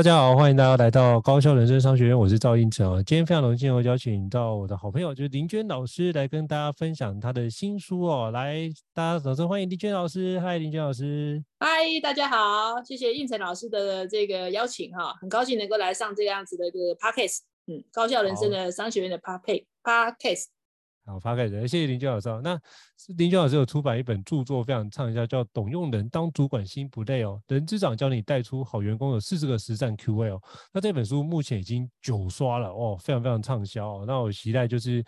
[0.00, 3.04] 大家好，欢迎大家来到高校人生商学院，我是赵胤丞。
[3.04, 8.30] 今天非常荣幸，我邀请到我的好朋友，就是林娟老师，来跟大家分享她的新书哦。
[8.30, 10.40] 来，大家掌声欢迎林娟老师。
[10.40, 11.44] 嗨，林娟老师。
[11.58, 11.68] 嗨，
[12.02, 20.44] 大家好，谢谢应成老师的这个邀请哈，很高兴能够来上这个样子的一个 podcast，嗯，高校人生的商学院的 podcast。
[21.10, 22.28] 好，发给人，谢谢林娟老师。
[22.42, 22.56] 那
[23.16, 27.42] 林娟老师有出版一本著作，非常畅销，叫《懂用人当主管心不累》哦。
[27.48, 30.40] 人之长教你带出好员工的四十个实战 Q&A 哦。
[30.72, 34.04] 那这本书目前已经九刷了哦，非常非常畅销哦。
[34.06, 35.04] 那我期待就是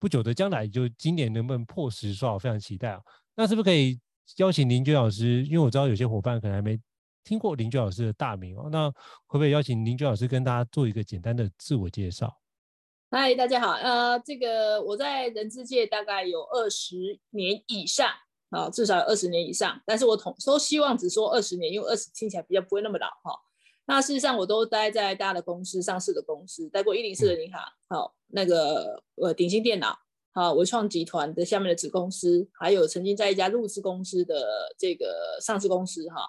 [0.00, 3.00] 不久的将来，就今年能不能破十刷，我非常期待哦。
[3.36, 4.00] 那是不是可以
[4.38, 5.44] 邀请林娟老师？
[5.44, 6.76] 因为我知道有些伙伴可能还没
[7.22, 8.68] 听过林娟老师的大名哦。
[8.72, 8.90] 那
[9.26, 12.36] 会不会邀请林娟老师跟大家做一个简单的自我介绍？
[13.08, 13.70] 嗨，大家好。
[13.70, 18.10] 呃，这个我在人资界大概有二十年以上，
[18.50, 19.80] 啊，至少有二十年以上。
[19.86, 23.38] 但是我统都希望只说二十年，因为二十听起来比较不会那么老哈。
[23.86, 29.96] 那事实上我都待在大的公司、上市的公司，待过一零四的银行，好，那个呃鼎新电脑，
[30.32, 36.28] 好，文创集团的下面的子公司，还有曾经在一家陆资公司的这个上市公司哈。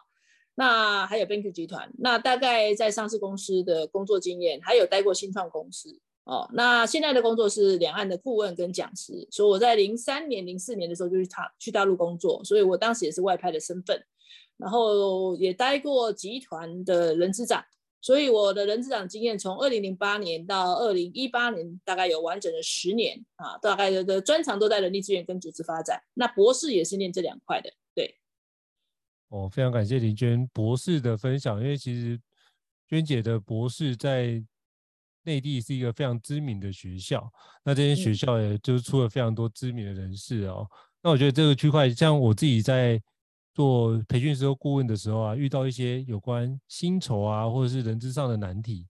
[0.53, 5.99] 那还有 BenQ 集团，那大概在上市公司的工作经验，还有待过新创公司。
[6.27, 14.03] 哦，那现在的工作是两岸的顾问跟讲师，所以我在零三年、零四年的时候就去大去大陆工作，所以我当时也是外派的身份，
[14.57, 17.63] 然后也待过集团的人资长，
[18.01, 25.97] 所以我的人资长经验从二零零八年到二零一八年，大概有完整的十年啊，大概的专长都在人力资源跟组织发展。
[26.13, 28.17] 那博士也是念这两块的，对。
[29.29, 32.19] 哦，非常感谢林娟博士的分享，因为其实
[32.89, 34.43] 娟姐的博士在。
[35.27, 37.29] 内地是一个非常知名的学校，
[37.65, 40.65] 那这些学校也就是出了非常多知名的人士哦。
[40.71, 42.99] 嗯、那我觉得这个区块，像我自己在
[43.53, 48.87] 做培训时候顾问的时候啊，遇到一些有关薪酬啊，或者是人资上的难题，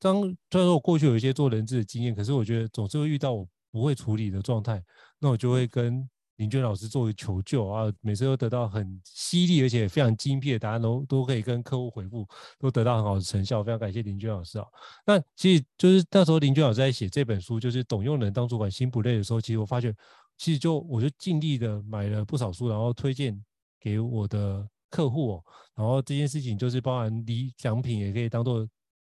[0.00, 4.82] 当虽然说我过去有一些做人资的经验，可是我觉得总是会遇到我不会处理的状态，
[5.18, 6.08] 那我就会跟。
[6.36, 12.26] 林娟老师作为求救啊，每次都得到很犀利而且非常精辟的答案，都都可以跟客户回复，
[12.58, 13.62] 都得到很好的成效。
[13.62, 14.66] 非常感谢林娟老师啊。
[15.06, 19.94] 那其实就是那时候林娟老师在写这本书，就是懂用人当主管心不累的时候，其实我发觉，
[20.36, 23.40] 其实就我就尽力的买了不少书，然后推荐
[23.80, 25.44] 给我的客户哦。
[25.76, 28.68] 然后这件事情就是包含礼奖品，也可以当做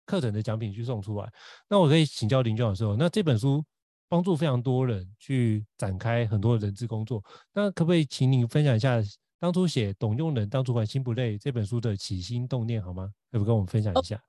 [0.07, 1.33] 课程的奖品去送出来。
[1.69, 3.65] 那我可以请教林娟老师哦，那这本书。
[4.13, 7.25] 帮助非常多人去展开很多的人资工作，
[7.55, 9.03] 那可不可以请您分享一下
[9.41, 13.11] 当初写《懂用人当主管心不累》这本书的起心动念好吗？
[13.31, 14.17] 可不可以跟我们分享一下？
[14.17, 14.21] 哦、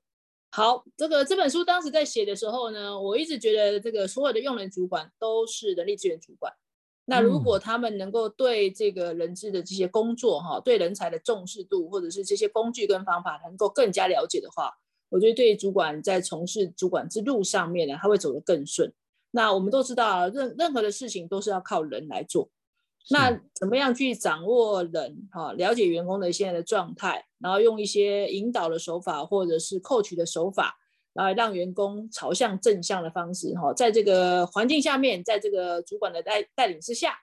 [0.51, 6.53] 好，这个这本书当时在写的时候呢，我一直觉得这个所有的用人主管都是人力资源主管。
[7.03, 14.71] 那如果他们能够对这个人资的这些工作哈、嗯，对人才的重视度，或者是这些工具跟方法能够更加了解的话，
[15.09, 18.89] 我觉得对主管在从事主管之路上面呢，他会走得更顺。
[19.35, 22.51] 那我们都知道，任任何的事情都是要靠人来做。
[23.09, 25.27] 那怎么样去掌握人？
[25.31, 30.77] 哈，了解员工的现在的状态，然后用一些引导的手法，或者是 coach 的手法，
[31.13, 33.55] 然后让员工朝向正向的方式。
[33.55, 37.15] 哈，在这个环境下面，在这个主管的带带领之下，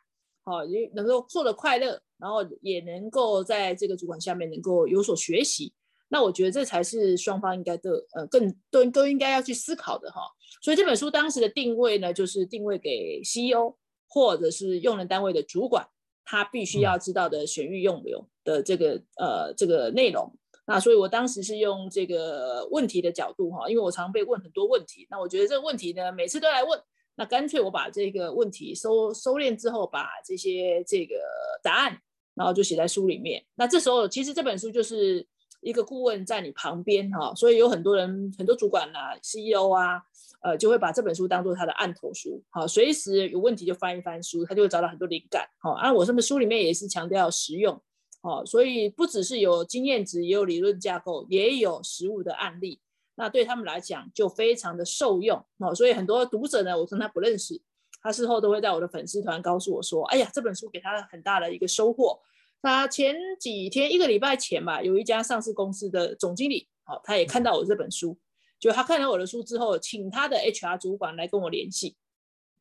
[0.42, 5.72] 好，也能够做得快乐，然后也能够在这个主管下面能够有所学习。
[6.08, 10.20] 那我觉得这才是双方应该的，呃，更都都应该要去思考的哈。
[10.62, 13.76] 所以这本书当时的定位呢，就是定位给 CEO
[14.08, 15.86] 或者是用人单位的主管，
[16.24, 20.36] 他必须要知道的选育用流的这个呃这个内容。
[20.66, 26.80] 那所以我当时是用这个问题的角度哈，因为我常被问很多问题，那我觉得这个问题呢，每次都来问，
[27.16, 31.16] 那干脆我把这个问题收收敛之后，把这些这个
[31.62, 31.98] 答案，
[32.34, 33.44] 然后就写在书里面。
[33.54, 35.26] 那这时候其实这本书就是。
[35.62, 40.02] 一个顾问在你旁边哈，所以有很多人、很多主管啊、CEO 啊，
[40.42, 45.72] 呃，就会把这本书当做他的案头书，好，随时有问题就翻一翻书，他就会找到很多灵感，好。
[45.72, 47.80] 啊，我这本书里面也是强调实用，
[48.22, 52.80] 好，所以不只是有经验值，也有理论架构，也有实务的案例，
[53.16, 57.60] 那对他们来讲就非常的受用，好，所以很多读者呢，我跟他不认识，
[58.02, 62.18] 他事后都会在我的粉丝团告诉我说：“哎呀，这本书给他很大的一个收获。”
[62.62, 68.18] 他前几天一个礼拜前吧，有一家上市公司的总经理，好，他也看到我这本书，
[68.60, 71.96] 就他看了我的书之后，请他的 HR 主管来跟我联系，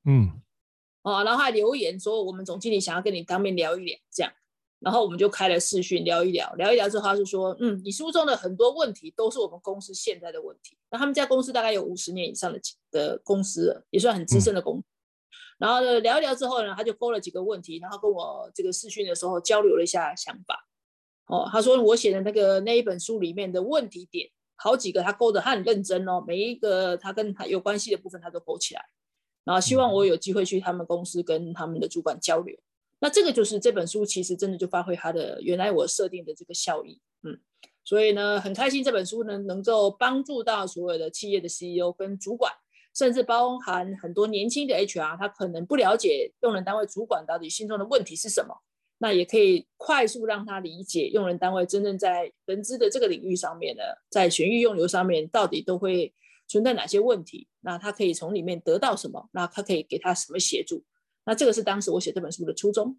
[0.06, 0.42] 嗯，
[1.04, 4.34] 哦，然后还留言说我们总经理想要跟你当面聊一聊，这样，
[4.80, 10.78] 然后我们就开了视讯聊一聊，聊一聊之后，他就说，嗯，你书中的很多问题都是我们公司现在的问题。
[10.90, 12.60] 那他们家公司大概有五十年以上的
[12.90, 14.81] 的公司了，也算很资深的公司。
[14.81, 14.86] 嗯
[15.60, 20.66] 然后呢，聊一聊之后呢，他就勾了几个问题，然后跟我这个视讯的时候交流了一下想法。
[21.25, 24.30] 哦，他说我写的那个那一本书里面的问题点，
[24.61, 28.81] 好几个他勾的，他很认真哦，每一个他跟他有关系的部分他都勾起来。
[29.45, 32.56] 然后希望我有机会去他们公司跟他们的主管交流。
[33.00, 37.01] 那这个就是这本书其实真的就发挥它的原来我设定的这个效益。
[37.23, 37.39] 嗯，
[37.83, 42.51] 所以呢，很开心这本书呢能够帮助到所有的企业的 CEO 跟主管。
[42.95, 48.53] 甚至包含很多年轻的 HR，他可能不了解用人单位主管到底心中的问题是什么，
[49.00, 56.13] 那也可以快速让他理解用人单位真正在人资的这个领域上面呢，在选育用留上面到底都会
[56.48, 60.84] 存在哪些问题，那他可以从里面得到什么，那他可以给他什么协助，
[61.25, 62.96] 那这个是当时我写这本书的初衷。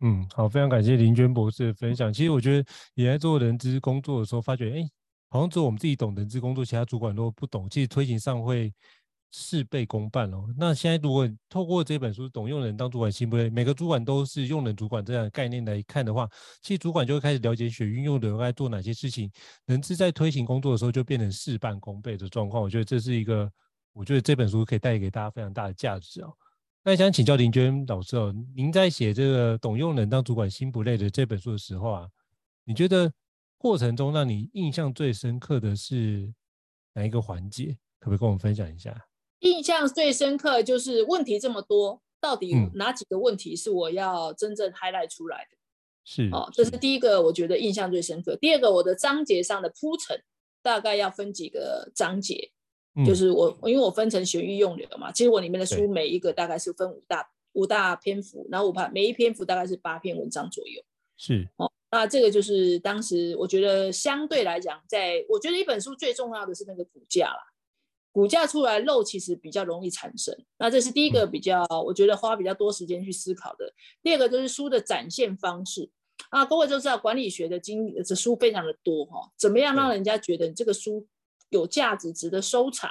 [0.00, 2.12] 嗯，好，非常感谢林娟博士的分享。
[2.12, 4.88] 其实我觉得你在做人资工作的时候，发觉哎。
[5.28, 7.68] 好像只有我们自己懂人资工作，其他主管都不懂。
[7.68, 8.72] 其实推行上会
[9.30, 10.46] 事倍功半哦。
[10.56, 16.28] 那现在如果透过这本书《懂用人当主管心不累》，每个主管都是用人主管这样的概念来看的话，
[16.62, 19.30] 其实主管就会开始了解选运用的人该做哪些事情。
[19.66, 22.62] 人资在推行工作的时候就变成事半功倍的状况。
[22.62, 23.50] 我觉得这是一个，
[23.92, 26.32] 我觉得这本书可以带给大家非常大的价值哦。
[26.82, 32.08] 那想请教林娟老师哦，您在写这个《懂用人当主管心不累》的这本书的时候啊，
[32.64, 33.12] 你觉得？
[33.58, 36.32] 过程中让你印象最深刻的是
[36.92, 37.76] 哪一个环节？
[37.98, 38.94] 可不可以跟我们分享一下？
[39.40, 45.56] 印象最深刻就是问题这么多，到底哪几个问题是我要真正 highlight 出来的？
[46.04, 48.36] 是哦，这是第一个，我觉得印象最深刻。
[48.36, 50.22] 第二个，我的章节上的铺陈
[50.62, 52.50] 大概要分几个章节，
[52.94, 60.80] 嗯、就是我因为我分成学育用流嘛，其实我里面的书每一个大概是分五大五大篇幅，然后我怕每一篇幅大概是八篇文章左右。
[61.16, 61.70] 是哦。
[61.90, 67.40] 那这个就是当时我觉得相对来讲，在我觉得一本书最重要的是那个骨架啦，
[68.16, 70.34] 骨架出来漏其实比较容易产生。
[70.56, 73.70] 那这是第一个比较，我觉得花比较多时间去思考的。
[74.02, 75.90] 第二个就是书的展现方式
[76.30, 81.06] 啊，各位都知道管理学的经这书非常的多哈，怎么样让人家觉得你这个书
[81.50, 82.90] 有价值、值得收藏，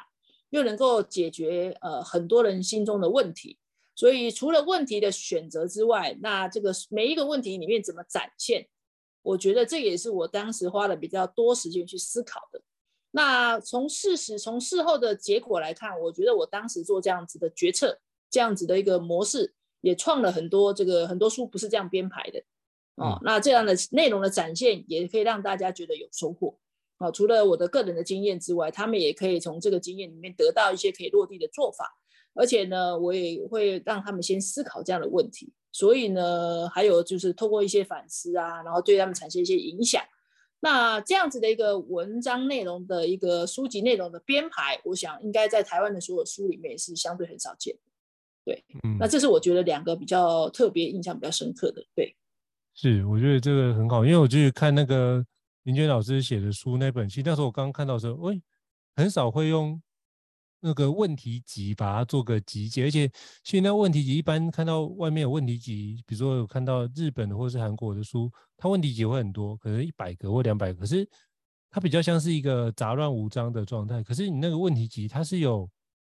[0.52, 3.58] 又能够解决呃很多人心中的问题。
[3.96, 8.68] 所以除了问题的选择之外，那这个每一个问题里面怎么展现？
[9.24, 12.62] 我觉得这也是我当时花了比较多时间去思考的。
[13.16, 17.98] 那从事实、从事后的结果来看，我觉得我当时做这样子的决策，
[18.30, 22.44] 这样子的一个模式，也创了很多这个很多书不是这样编排的
[22.96, 23.18] 哦。
[23.24, 26.60] 那这样的内容的展现，也可以让大家觉得有收获。
[26.98, 31.98] 哦，除了我的个人的经验之外，他们也可以从这个经验里面得到一些可以落地的做法。
[32.34, 35.54] 而且呢，我也会让他们先思考这样的问题。
[35.72, 40.04] 所以呢，还有就是透过一些反思啊，然后对他们产生一些影响。
[40.60, 47.92] 那这样子的一个文章内容的一个书籍内容的编排，我想应该在台湾的所有书里面也是相对很少见的。
[48.44, 51.86] 对，嗯，那这是我觉得两个比较特别、印象比较深刻的。
[51.96, 52.16] 对，
[52.74, 55.24] 是，我觉得这个很好，因为我就是看那个
[55.64, 58.42] 林娟老师写的书那本，其实那时候我刚刚看到的时候，喂，
[58.96, 59.82] 很少会用。
[60.68, 63.08] 那个问题集，把它做个集结，而且
[63.44, 71.08] 其实那问题集一般看到外面有问题集，比如说有看到日本的或是韩国的书，它问题集会很多，可能一百个或两百个，可是
[71.70, 74.02] 它比较像是一个杂乱无章的状态。
[74.02, 75.70] 可是你那个问题集，它是有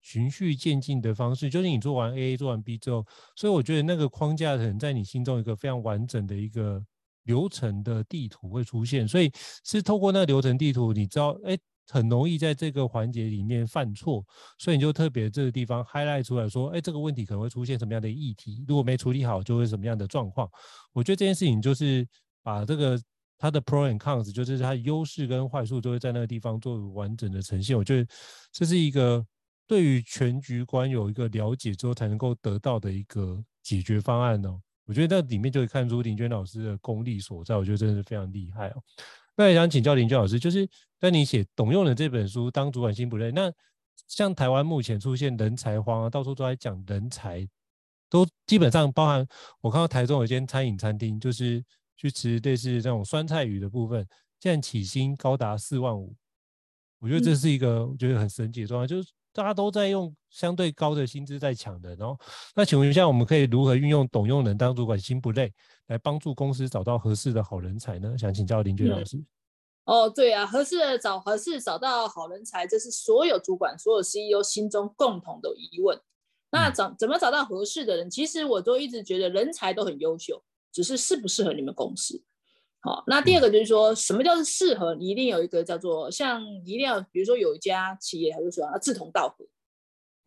[0.01, 6.81] 循序渐进的方式，就是你做完 A，做完 B 之后，所以我觉得那个框架可能在你心中一个非常完整的一个
[7.25, 9.29] 流程的地图会出现，所以
[9.65, 11.59] 是透过那个流程地图，你知道，哎。
[11.89, 14.25] 很容易在这个环节里面犯错，
[14.59, 18.65] 所以你就特别这个地方 highlight 出来说，哎，这个问题可能会出现什么样的议题？
[18.67, 20.51] 如果没处理好，就会什么样的状况？
[20.93, 22.07] 我觉得这件事情就是
[22.43, 23.01] 把这个
[23.39, 27.77] 它的 pro and cons，就是它的优势跟坏处，都会在那个地方做完整的呈现。
[27.77, 28.09] 我觉得
[28.51, 29.25] 这是一个
[29.67, 34.61] 对于全局观有一个了解之后才能够得到的一个解决方案哦。
[34.87, 38.83] 我觉得那里面就会看出林娟老师的功力所在，我觉得真的是非常厉害哦。
[39.37, 43.31] 那也想请教林娟老师，就是在你写《董用的》这本书，当主管心不累。
[43.33, 43.53] 那
[44.09, 47.47] 像台湾目前出现人才荒啊，到处都在讲人才，
[48.09, 49.27] 都基本上包含
[49.61, 51.63] 我看到台中有一间餐饮餐厅，就是
[51.97, 54.07] 去吃类似这种酸菜鱼的部分，
[54.41, 56.15] 现在起薪高达四万五。
[56.99, 62.17] 我觉得这是一个我觉得很神奇的状态，就是大家都在用相对高的薪资在抢人哦。
[62.55, 65.53] 那请问一下，我们可以如何运用懂用人当主管心不累，
[65.89, 68.17] 来帮助公司找到合适的好人才呢？
[68.17, 69.19] 想请教林娟老师。
[69.19, 69.27] 嗯
[69.85, 76.01] 哦，对啊，合适的找合适找到好人才，这是所有主管、所有 CEO 心中共同的疑问。
[76.51, 78.11] 那找怎么找到合适的人？
[78.11, 82.21] 其实我都一直觉得人才都很优秀，只是适不适合你们公司。
[82.87, 84.95] 好，那第二个就是说什么叫做适合？
[84.95, 89.45] 你一定有一个叫做像一定要，比如说有一家企业，他就说啊，志同道合。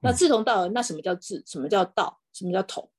[0.02, 1.42] 那志同道合，那什么叫志？
[1.46, 2.20] 什么叫道？
[2.34, 2.92] 什么叫同？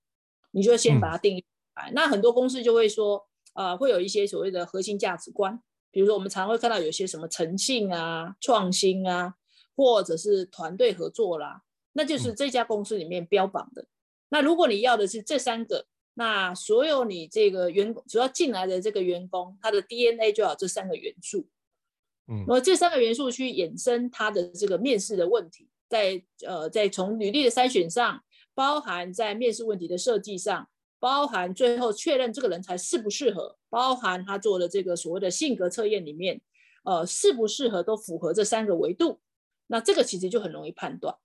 [0.53, 1.93] 你就先把它定义出来。
[1.95, 5.63] 那很多公司就会说，啊、呃，会有一些所谓的核心价值观。
[5.91, 9.35] 比如说，我们常会看到有些什么诚信啊、创新啊，
[9.77, 11.63] 或者是团队合作啦，
[11.93, 13.87] 那就是这家公司里面标榜的。
[14.31, 15.87] 那如果你要的是这三个，
[16.21, 21.49] 那所有你这个员工，主要进来的这个员工，他的 DNA 就要这三个元素。
[22.29, 28.23] 嗯，那么这三个元素去衍生他的这个面试的问题，在呃，在从履历的筛选上，
[28.55, 30.69] 包含在面试问题的设计上。
[30.99, 36.39] 包含最后确认这个人才适不适合，包含他做的这个所谓的性格测验里面，
[36.85, 39.19] 呃，适不适合都符合这三个维度，
[39.69, 41.17] 那这个其实就很容易判断。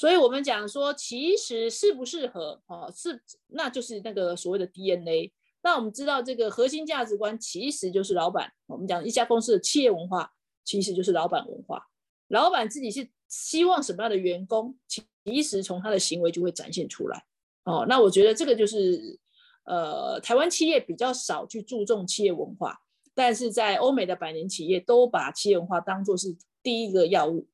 [0.00, 5.30] 所以我们讲说，其实适不适合，哦，是那就是那个所谓的 DNA。
[5.60, 8.50] 那我们知道这个核心价值观其实就是老板。
[8.64, 10.32] 我们讲一家公司的企业文化
[10.64, 11.86] 其实就是老板文化，
[12.28, 17.22] 老板自己是希望什么样的员工，其实从他的行为就会展现出来。
[17.64, 19.20] 哦，那我觉得这个就是，
[19.64, 22.80] 呃，台湾企业比较少去注重企业文化，
[23.14, 27.46] 但是在欧美的百年企业都把企业文化当作是第一个要务。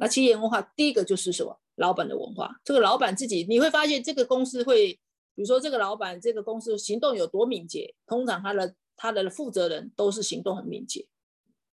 [0.00, 1.60] 那企业文化第一个就是什么？
[1.74, 2.60] 老板的文化。
[2.64, 4.94] 这个老板自己，你会发现这个公司会，
[5.34, 11.06] 比如说这个老板这个公司行动有多敏捷，通常他的他的负责人都是行动很敏捷。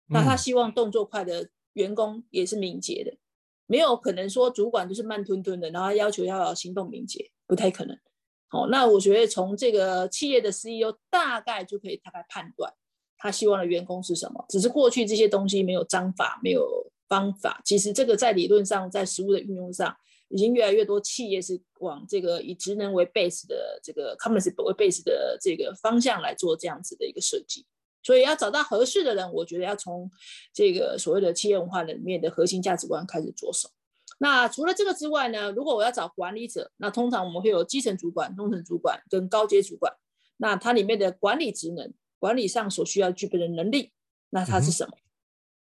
[0.08, 3.18] 那他希望动作快的员工也是敏捷的。
[3.68, 7.98] 没有可能说主管就是慢吞吞的，然后要求要行动敏捷，不太可能。
[8.48, 12.72] 好，那我觉得从这个企业的 CEO 大概就可以大概判断
[13.18, 14.46] 他希望的员工是什么。
[14.50, 16.64] 只是过去这些东西没有章法，没有
[17.08, 17.62] 方法。
[17.66, 19.96] 其实这个在理论上，在实物的运用上，
[20.30, 27.66] 已经越来越多企业是往这个以职能为 base 的这个 competency 为 base 的这个方向来做这样子的一个设计。
[28.04, 30.10] 所以要找到合适的人，我觉得要从
[30.54, 33.70] 这个所谓的企业文化里面的核心价值观开始着手。
[34.20, 39.92] 那除了这个之外呢，如果我要找管理者，那通常我们会有基层主管、中层主管跟高阶主管。
[40.38, 43.92] 那它里面的管理职能、管理上所需要具备的能力，
[44.30, 44.92] 那它是什么？
[44.96, 45.05] 嗯、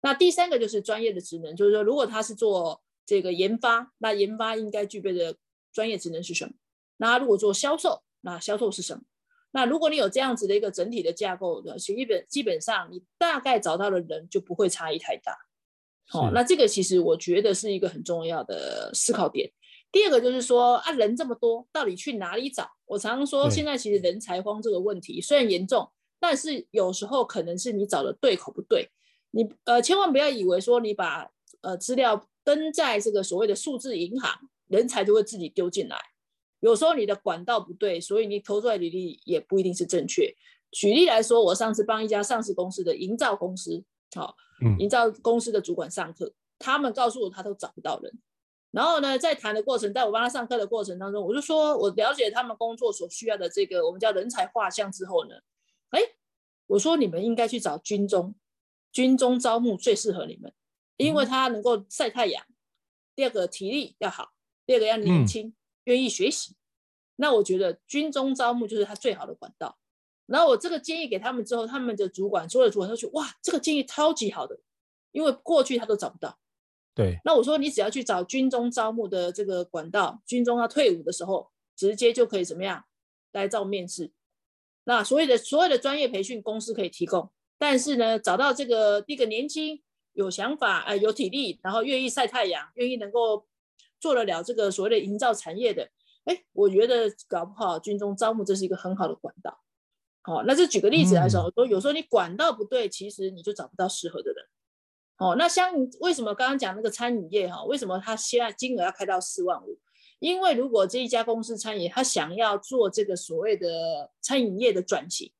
[0.01, 5.36] 那第三个就是专业的职能，就是说如果他是做这个研发，那研发应该具备的
[5.74, 6.53] 专业职能是什么？
[6.98, 9.01] 那如果做销售，那销售是什么？
[9.51, 15.36] 那如果你有这样子的一个整体的架构的，基本基本上你大概找到的人就不会差异太大。
[16.08, 19.51] 好，那这个其实我觉得是一个很重要的思考点。
[19.91, 22.70] 第二个就是说啊，人这么多，到底去哪里找？
[22.86, 28.89] 我常常说，现在其实人才荒这个问题虽然严重，但是有时候可能是你找的对口不对。
[29.31, 31.29] 你呃，千万不要以为说你把
[31.62, 34.31] 呃资料登在这个所谓的数字银行，
[34.67, 35.98] 人才就会自己丢进来。
[36.62, 40.33] 有时候你的管道不对，所以你投出来履历也不一定是正确。
[40.71, 43.83] 举例来说，我上次帮一家上市公司的营造公司，
[44.15, 44.36] 好，
[44.77, 48.12] 营造公司的主管上课，嗯、他们告诉我他都找不到人。
[48.71, 55.36] 然后呢，在谈的过程，在我帮他上课的过程当中，我就说我了解他们工作所需要的这个我们叫人才画像之后呢，
[55.89, 56.01] 哎，
[56.67, 58.36] 我说你们应该去找军中，
[58.91, 60.53] 军中招募最适合你们，
[60.98, 62.46] 因为他能够晒太阳。
[63.15, 64.34] 第二个体力要好，
[64.65, 65.48] 第二个要年轻。
[65.48, 65.53] 嗯
[65.86, 66.55] 愿意学习，
[67.15, 69.79] 那我觉得军中招募就是他最好的管道。
[70.27, 74.60] 然后我这个建议给他们之后，他们的主管所有的主管都说：“哇，这个建议超级好的，
[75.12, 76.38] 因为过去他都找不到。”
[76.93, 77.17] 对。
[77.25, 82.86] 那我说你只要去找军中招募的这个管道，军中要退伍的时候，直接就可以怎么样
[83.31, 84.12] 来照面试。
[84.84, 93.45] 那所有的所有的专业培训公司可以提供，但是呢，找到这个第一个年轻、有想法、呃有体力，然后愿意晒太阳、愿意能够。
[94.01, 95.91] 做得了这个所谓的营造产业的，
[96.23, 99.59] 哎，我觉得搞不好军中招募这是一个很好的管道。
[100.21, 104.45] 好，那这举个例子来说，我说有时候你管道不对，其实你就找不到适合的人。
[105.17, 109.77] 哦，那像为什么刚刚讲那个餐饮业哈，为什么他现在金额要开到四万五？
[110.19, 115.33] 因为如果这一家公司餐饮他想要做这个所谓的餐饮业的转型，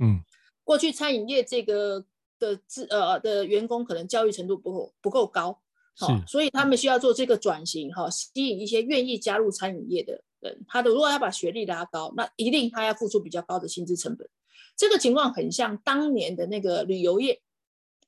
[0.00, 0.24] 嗯，
[0.70, 2.04] 过去餐饮业这个
[2.38, 5.60] 的资呃的员工可能教育程度不够不够高。
[5.96, 10.64] 好，所以他们需要做这个转型，哈，吸引一些愿意加入餐饮业的人。
[10.68, 14.30] 他的如果要把学历拉高，那一定他要付出比较高的薪资成本。
[14.76, 17.42] 这个情况很像当年的那个旅游业，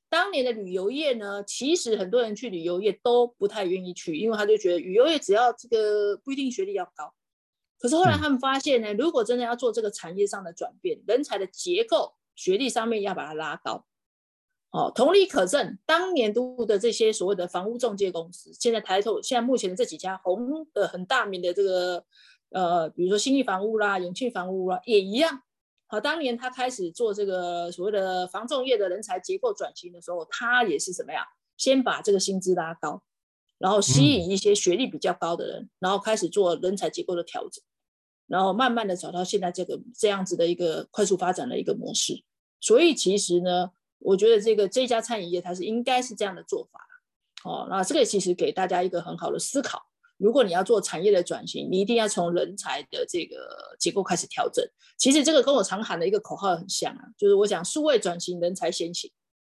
[0.07, 7.13] 当年的旅游业呢，其实很多人去旅游业都不太愿意去，因为他就觉得旅游业只要这个不一定学历要高。
[7.77, 13.85] 可是后来他们发现呢，如果真的要做这个产业上的转变，人才的结构学历上面要把它拉高。
[14.71, 22.03] 哦，同理可证，当年度的这些所谓的房屋中介公司，现在抬头，现在目前的这几家红的很大名的这个，
[22.49, 25.43] 呃，比如说新义房屋啦、永庆房屋啦，也一样。
[25.85, 31.23] 好，当年他开始做这个所谓的房仲业的人才结构转型的时候，他也是什么呀？
[31.55, 33.03] 先把这个薪资拉高，
[33.59, 37.63] 然后吸引一些学历比较高的人，嗯、然后开始做人才结构的调整，
[38.33, 42.23] 然后慢慢的找到现在这个这样子的一个快速发展的一个模式。
[42.59, 43.71] 所以其实呢。
[44.05, 46.81] 我觉得这个这家餐饮业它是应该是这样的做法，
[47.45, 49.81] 哦，那这个其实给大家一个很好的思考。
[50.17, 53.37] 如果你要做产业的转型，你一定要从人才的这个
[53.79, 54.61] 结构开始调整。
[54.97, 59.09] 其实这个跟我常喊的一个口号很像啊，就是我讲数位转型，人才先行。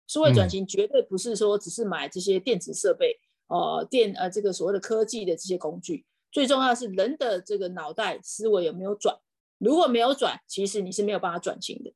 [0.07, 6.05] 数位转型绝对不是说只是买这些电子设备，呃，电呃这个所谓的科技的这些工具，
[6.35, 9.17] 最重要的是人的这个脑袋思维有没有转。
[9.59, 11.93] 如果没有转，其实你是没有办法转型的。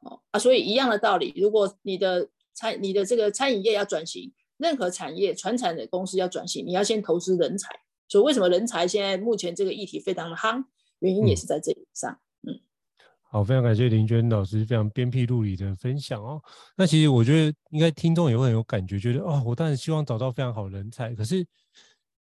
[0.00, 7.68] 哦啊，所以一样的道理，如果你的餐、你的这个餐饮业要转型，任何产业、传产的公司要转型，你要先投资人才。
[8.08, 10.64] 所以为什么人才现在目前这个议题非常的夯，
[11.00, 12.18] 原因也是在这里上。
[12.48, 12.58] 嗯，
[13.30, 16.42] 好，非常感谢林娟老师非常鞭辟入里的分享哦。
[16.76, 21.46] 那其实我觉得应该听众也会很有感觉，觉得哦，我当然希望找到非常好的人才，可是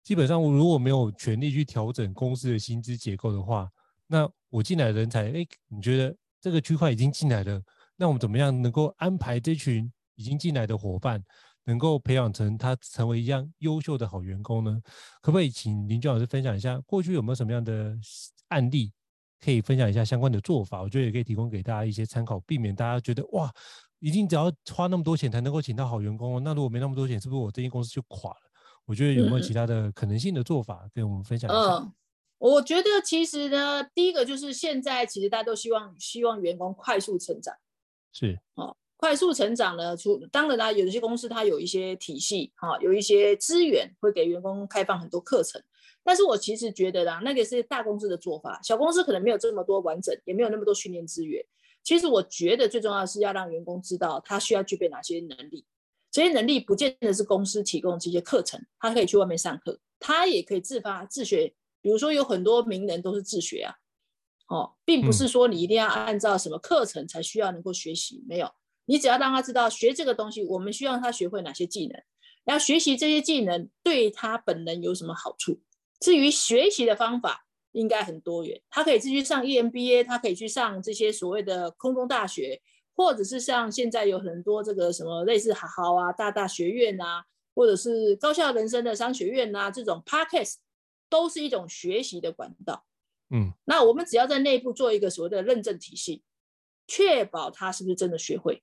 [0.10, 3.70] 基本上我如果没有权力去调整公司的薪资结构的话，
[4.08, 6.18] 那我进来的人才，哎，你觉得？
[6.42, 7.62] 这个区块已经进来了，
[7.96, 11.24] 那我们怎么样能够安排这群已经进来的伙伴，
[11.64, 14.82] 能够培养成他成为一样优秀的好员工呢？
[15.22, 17.96] 可不可以请林娟老师分享一下，过去有没有什么样的
[18.48, 18.92] 案例
[19.40, 20.82] 可以分享一下相关的做法？
[20.82, 23.54] 我觉得也可以提供给大家一些参考，避免大家觉得哇，
[24.00, 28.49] 一定只要花那么多钱才能够请到好员工，哦那如果没那么多钱，是不是我这间公司就垮了？
[28.90, 31.60] 我觉得有没有其他的可能性的做法跟我们分享一下？
[31.76, 31.94] 嗯
[32.40, 37.54] 我觉得其实呢，第一个就是现在其实大家都希望希望员工快速成长，
[38.14, 45.62] 是哦，快速成长呢，除当然啦，有一些公司它有一些体系哈、哦，有一些资源会给员工开放很多课程，
[46.02, 51.46] 但是我其实觉得啦，那个是大公司的做法，小公司可能没有这么多完整，也没有那么多训练资源。
[51.84, 55.66] 其实我觉得最重要的是要让员工知道他需要具备哪些能力，
[56.12, 61.54] 这些能力不见得是公司提供这些课程，他可以去外面上课，他也可以自发自学。
[61.82, 63.76] 比如说有很多名人都是自学啊，
[64.48, 68.52] 哦，并不是说你一定要按照什么课程才需要能够学习，没有，
[68.86, 72.02] 你只要让他知道学这个东西，我们需要他学会哪些技能，
[72.44, 75.62] 然后学习这些技能对他本人有什么好处。
[76.02, 82.62] 至于学习的方法，应该很多元，他可以继续上 EMBA，他可以去上这些所谓的空中大学，
[83.00, 87.24] 或者是像现在有很多这个什么类似好好啊、大大学院啊，
[87.56, 90.56] 或者是高校人生的商学院啊这种 Podcast。
[91.12, 92.86] 都是一种学习的管道，
[93.32, 96.22] 嗯，那我们只要在内部做一个所谓的认证体系，
[96.86, 98.62] 确保他是不是真的学会。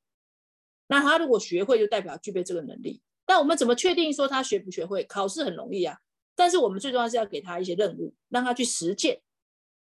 [0.87, 3.03] 那他如果学会，就代表具备这个能力。
[3.25, 5.03] 但我们怎么确定说他学不学会？
[5.03, 5.99] 考试很容易啊，
[6.37, 9.21] 但是我们最重要是要给他一些任务，让他去实践，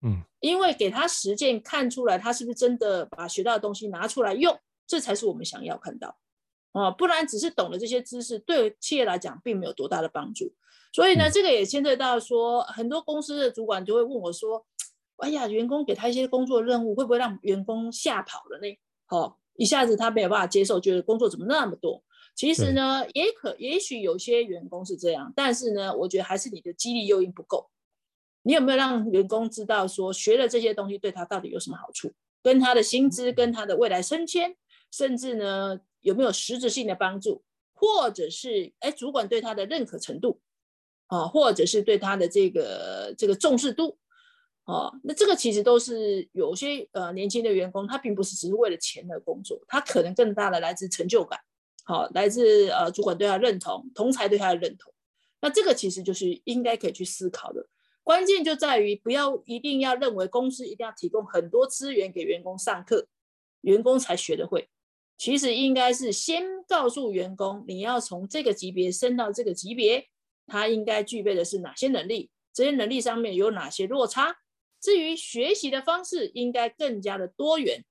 [0.02, 4.58] 嗯，因为给他实践，看出来他是不是真的把学到的东西拿出来用，
[4.88, 6.18] 这才是我们想要看到。
[6.72, 10.54] 哦，不然只是懂了这些知识，对企业来讲并没有多大的帮助。
[10.94, 14.66] 所以呢，这个也牵涉到说，很多公司的主管就会问我说
[15.18, 18.68] ：“哎呀，员工给他一些工作任务，会不会让员工吓跑了呢？
[19.10, 22.02] 哦，一下子他没有办法接受，觉得工作怎么那么多？
[22.36, 27.70] 其实呢，也可也许有些员工是这样，但是呢，我觉得还是你的激励诱因不够。
[28.44, 32.12] 你有没有让员工知道说，学了这些东西对他到底有什么好处？
[32.42, 34.56] 跟他的薪资，跟他的未来升迁，
[34.92, 40.40] 甚至呢？”有没有实质性的帮助，或者是哎，主管对他的认可程度，
[41.08, 43.98] 啊，或者是对他的这个这个重视度，
[44.64, 51.38] 啊，那这个其实都是有些呃年轻的员工，他并不是只是为了钱而工作，他可能更大的来自成就感，
[51.84, 54.94] 好，来自呃主管对他的认同，同才对他的认同，
[55.42, 57.68] 那这个其实就是应该可以去思考的，
[58.10, 63.08] 关键就在于不要一定要认为公司一定要提供很多资源给员工上课，
[63.62, 64.68] 员工才学得会。
[65.16, 70.08] 其实应该是先告诉员工，你要从这个级别升到这个级别，
[70.48, 72.32] 他应该具备的是哪些能力？
[72.52, 74.38] 这些能力上面有哪些落差？
[74.82, 77.86] 至于学习的方式，应该更加的多元。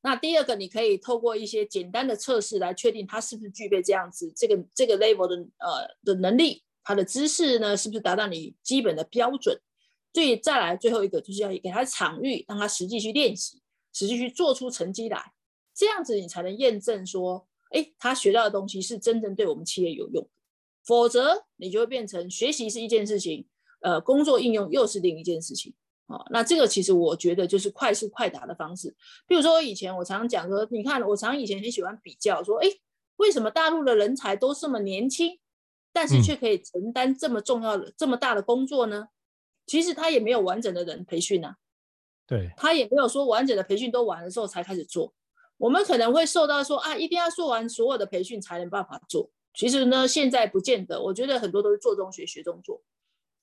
[0.00, 9.60] 那第二个，你可以透过一些简单的测试来确定他是不是具备这样子这个这个 level 的呃的能力，他的知识呢是不是达到你基本的标准？
[10.12, 13.62] 最再来最后一个就是要给他场域，让他实际去练习，
[13.94, 15.32] 实际去做出成绩来。
[15.74, 20.28] 这样子你才能验证说，哎，他学到的东西是真正对我们企业有用，
[20.84, 23.46] 否则你就会变成学习是一件事情，
[23.80, 25.72] 呃，工作应用又是另一件事情。
[26.08, 28.94] 哦，那这个其实我觉得就是快速快答的方式。
[29.26, 32.68] 比如说以前我常常讲说，你看我常以前很喜欢比较说，哎，
[33.16, 35.38] 为什么大陆的人才都这么年轻，
[35.92, 39.08] 但是却可以承担这么重要的、嗯、这么大的工作呢？
[39.66, 41.56] 其实他也没有完整的人培训啊，
[42.26, 45.14] 对，他也没有说完整的培训都完了之后才开始做。
[45.56, 49.30] 我们可能会受到说啊，一定要做完所有的培训才能办法做。
[49.54, 51.00] 其实呢，现在不见得。
[51.00, 52.82] 我觉得很多都是做中学，学中做。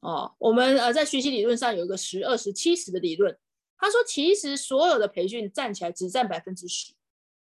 [0.01, 3.37] 哦，我们呃在学习理论上有一个十二十七十的理论，
[3.77, 6.93] 他说其实所有的培训站起来只占百分之十。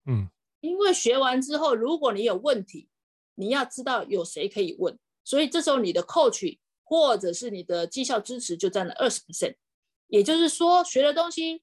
[0.06, 0.28] 嗯，
[0.60, 2.88] 因为学完之后，如果你有问题，
[3.34, 9.56] 你要知道有谁可以问，所以这时候你的 coach 或者是你的绩效支持就占了二十 percent。
[10.08, 11.62] 也就是说，学的东西。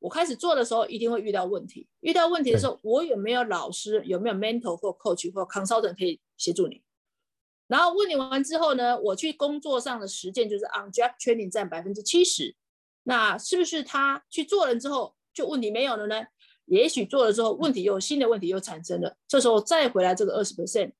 [0.00, 1.88] 我开始做的时候，一定会遇到问题。
[2.00, 6.82] 遇到问题的时候，我有没有老师，有没有 mentor 或 coach 或 consultant 可以协助你？
[7.66, 12.54] 然后问你完之后呢，我去工作上的实践就是 on job training 占百分之七十。
[13.04, 16.26] 那是不是他去做了之后就问题没有了呢？
[16.66, 20.92] 也许做了之后问题又新的问题又产生了，这时候再回来这个二十 percent，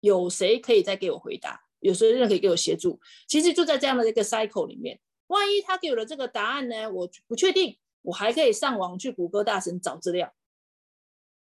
[0.00, 1.60] 有谁可以再给我回答？
[1.80, 3.00] 有谁人可以给我协助？
[3.26, 7.76] 其实就在这样的一个 cycle 里面，万一他给我的这个答案呢，我不确定。
[8.02, 10.32] 我还可以上网去谷歌大神找资料，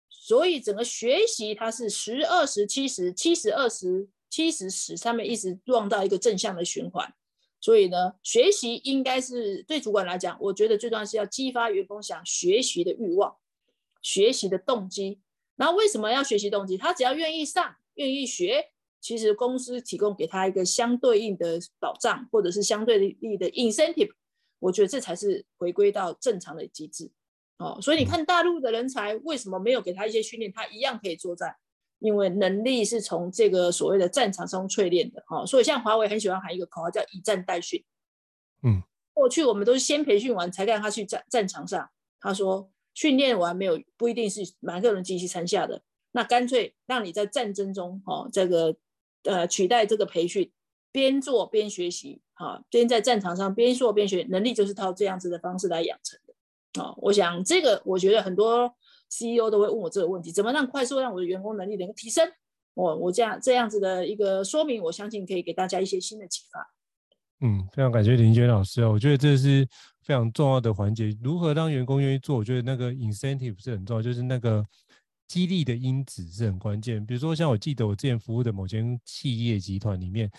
[0.09, 7.15] 所以整个学习它是十二十七十七十二十七十十上面一直撞到一个正向的循环，
[7.61, 13.37] 所以呢，学习应该是对主管来讲，我觉得最重要是要激发员工想学习的欲望、
[14.03, 15.21] 学习的动机。
[15.57, 16.77] 然后为什么要学习动机？
[16.77, 24.13] 他只要愿意上、愿意学，其实公司提供给他一个相对应的保障，或者是相对应的 incentive。
[24.61, 27.13] 我觉得这才是回归到正常的机制，
[27.59, 31.55] 哦，所以你看大陆的人才为什么没有给他一些训练，他一样可以作战，
[32.01, 37.85] 因为能力是从这个所谓的战场中淬炼的，哦，所以像华为很喜欢喊一个口号叫以战代训，
[38.65, 38.83] 嗯，
[39.13, 41.89] 过去我们都是先培训完才让他去战战场上，
[42.21, 45.81] 他说训练完没有不一定是马上能机器参下的，
[46.11, 48.75] 那干脆让你在战争中，哦，这个
[49.23, 50.51] 呃取代这个培训。
[50.91, 58.75] 边做边学习，哈，边在战场上边做边学，能力就是靠这样子的方式来养成的，啊，我想这个我觉得很多
[59.09, 62.27] CEO 都会问我这个问题，怎么让快速让我的员工能力能够提升？
[62.75, 66.67] 我我这样这样子的一个说明，我相信可以给大家一些新的启发。
[67.41, 69.67] 嗯，非常感谢林娟老师哦，我觉得这是
[70.03, 72.37] 非常重要的环节，如何让员工愿意做？
[72.37, 74.65] 我觉得那个 incentive 是很重要，就是那个
[75.27, 77.05] 激励的因子是很关键。
[77.05, 80.31] 比如说像我记得我之前服务的某间企业集团里面。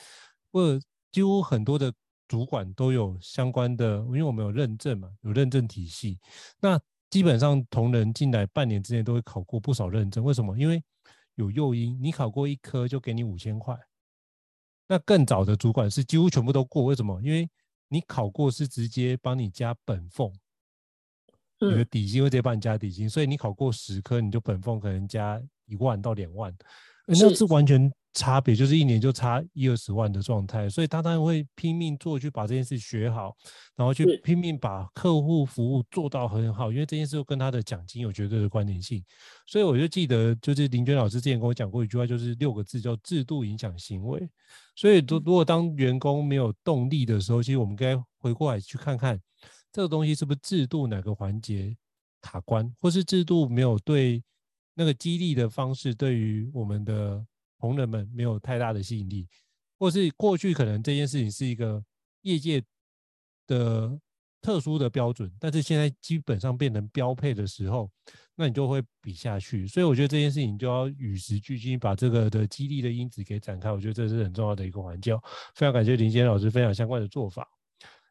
[0.52, 0.80] 或
[1.12, 1.94] 几乎很多的
[2.28, 6.18] 主管都有相关的，因为我们有认证嘛，有认证体系。
[6.60, 6.82] 那
[7.12, 10.24] 基本上同仁进来半年之内都会考过不少认证。
[10.24, 10.58] 为什么？
[10.58, 10.84] 因为
[11.36, 13.78] 有诱因，你考过一科就给你五千块。
[14.90, 16.84] 那更早的主管是几乎全部都过。
[16.84, 17.22] 为什么？
[17.22, 17.50] 因为
[17.88, 20.34] 你考过是直接帮你加本俸，
[21.62, 26.54] 你的底薪会直接帮你加底薪，所以你考过十科，你就本俸可能加一万到两万，
[27.06, 27.90] 那是完全。
[28.14, 33.36] 差别就是一年就差一二十万的状态，所以他当然会拼命做，去把这件事学好，
[33.76, 39.04] 然后去拼命把客户服务做到很好，因为这件事又跟他的奖金有绝对的关联性。
[39.46, 44.28] 所以我就记得，就是林娟老师之前跟我讲过一句话，就是六个字叫制度影响行为。
[44.76, 49.20] 所以，如如果当员工没有动力的时候，其实我们该回过来去看看
[49.72, 51.78] 这个东西是不是制度哪个环节
[52.22, 54.24] 卡关，或是制度没有对
[54.74, 57.24] 那个激励的方式对于我们的。
[57.60, 59.28] 同仁们没有太大的吸引力，
[59.78, 61.84] 或是过去可能这件事情是一个
[62.22, 62.64] 业界
[63.46, 64.00] 的
[64.42, 67.92] 特殊的标准，但是现在基本上变成标配的时候，
[68.36, 69.68] 那你就会比下去。
[69.68, 73.70] 所以我觉得这件事情就要与时俱进，把这个的激励的因子给展开。
[73.70, 75.14] 我觉得这是很重要的一个环节。
[75.56, 77.46] 非常感谢林娟老师分享相关的做法。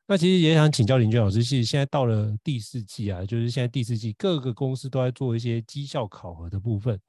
[0.07, 7.01] 那其实也想请教林娟老师，其实现在到了第四季啊，就是现在第四季各个公司都在做一些绩效考核的部分。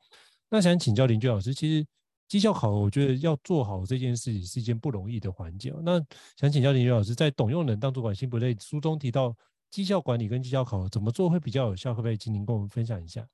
[0.49, 1.85] 那想请教林娟老师，其实。
[2.29, 5.73] 绩效考核，我觉得要做好这件事情是一件不容易的环节。
[5.83, 5.99] 那
[6.37, 9.35] 想请教林娟老师，在《董用人当主管心不累》书中提到
[9.71, 11.89] 绩效管理跟绩效考核怎么做会比较有效？
[11.89, 13.27] 可不可以请您跟我们分享一下？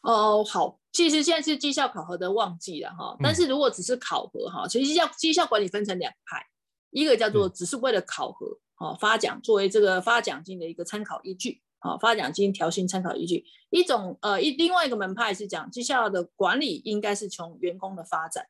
[0.00, 3.14] 哦，好，其实现在是绩效考核的旺季了哈。
[3.22, 6.42] 但是如果只是考核哈，其实绩效绩效管理分成两派，
[6.90, 8.46] 一个叫做只是为了考核，
[8.78, 11.60] 哦，发奖作为这个发奖金的一个参考依据。
[11.82, 18.46] 啊，发奖金调薪参考依据，一种呃一另外一个门派是讲绩效的管理应该是从员工的发展，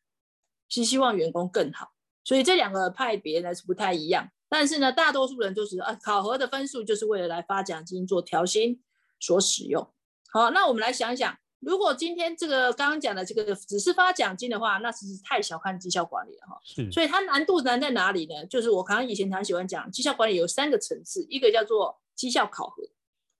[0.69, 1.93] 是希望员工更好，
[2.25, 4.31] 所以这两个派别呢是不太一样。
[4.51, 8.79] 但是呢，大多数人就是啊，考核的分数就是为了来发奖金做调薪
[9.19, 9.91] 所使用。
[10.31, 16.61] 好，那我们来想想，如果今天这个刚刚讲的这个只是发奖金的话，那其实太小看绩效管理了哈。
[16.63, 18.45] 是，所以它难度难在哪里呢？
[18.45, 22.83] 就是我刚刚以前常喜欢讲，绩效管理有三个层次，一个叫做绩效考核，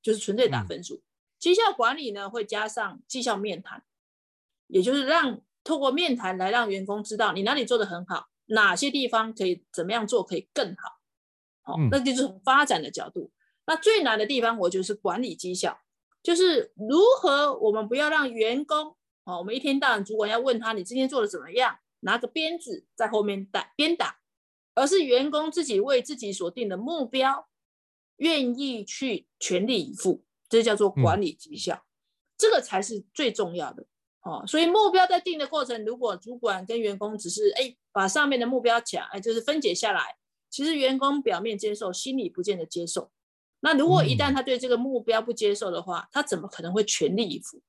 [0.03, 1.03] 就是纯粹打分数；嗯、
[1.39, 3.85] 绩效管理呢会加上绩效面谈，
[4.67, 10.99] 也就是让透过面谈来让员工知道你哪里做得很好，哪些地方可以怎么样做可以更好。
[11.63, 13.31] 好，那就是从发展的角度。
[13.33, 13.33] 嗯、
[13.67, 15.81] 那最难的地方，我觉得是管理绩效。
[16.23, 24.19] 就是如何我们不要让员工哦，我们一天到晚主管要问他，你今天做的怎么样，拿个鞭子在后面打鞭打，
[24.75, 27.49] 而是员工自己为自己所定的目标
[28.23, 31.87] 愿意去全力以赴，这叫做管理绩效，嗯、
[32.39, 33.85] 这个才是最重要的
[34.23, 34.45] 哦。
[34.47, 40.17] 所以目标在定的过程，如果主管跟员工只是哎把上面的目标讲哎就是分解下来，
[40.49, 43.11] 其实员工表面接受，心里不见得接受。
[43.59, 47.61] 那如果一旦他对这个目标不接受的话，嗯、他怎么可能会全力以赴？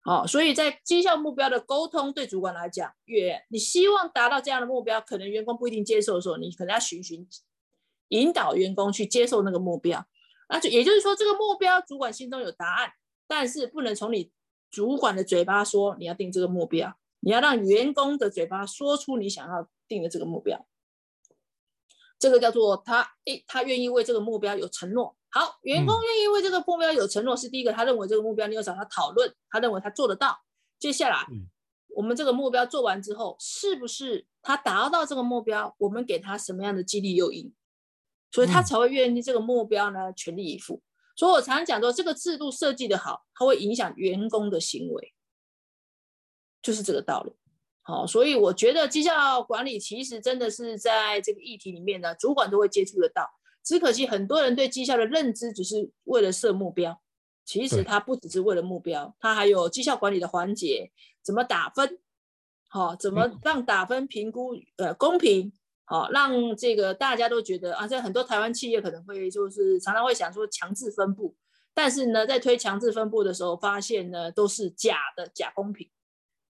[0.00, 7.26] 好、哦，所以在绩效目标的沟通，对主管来讲，越你希望达到这样的目标，可能员工不一定接受的时候，你可能要循循
[8.08, 10.06] 引导员工去接受那个目标。
[10.48, 12.92] 那就也就是说，这个目标主管心中有答案，
[13.26, 14.30] 但是不能从你
[14.70, 20.66] 主管的嘴巴说你要定这个目标，你要让员工的嘴巴说出你想要定的这个目标。
[22.18, 25.14] 这个叫做他，诶，他愿意为这个目标有承诺。
[25.28, 30.38] 好，员工愿意为这个目标有承诺，是第一个，他认为这个目标你要找他讨论，他认为他做得到。
[30.78, 31.26] 接下来，
[31.88, 37.52] 我们这个目标做完之后，是不是他达到这个目标，我们给他什么样的激励诱因，
[38.30, 40.82] 所以他才会愿意这个目标呢全力以赴。
[41.16, 45.14] 所以我常常讲说，这个制度设计的好，它会影响员工的行为，
[46.60, 47.32] 就是这个道理。
[47.80, 53.30] 好，所以我觉得绩效管理其实真的是在这个议题里面呢，主管都会接触得到。
[53.64, 57.00] 只可惜很多人对绩效的认知只是为了设目标，
[57.44, 61.98] 其实它不只是为了目标，它还有绩效管理的环节，怎么打分，
[62.68, 65.52] 好，怎么让打分评估呃公平，
[65.88, 71.34] 好，让这个大家都觉得啊，在很多台湾企业可能会就是常常会想说强制分布，
[71.72, 75.88] 但是呢，在推强制分布的时候，发现呢都是假的假公平。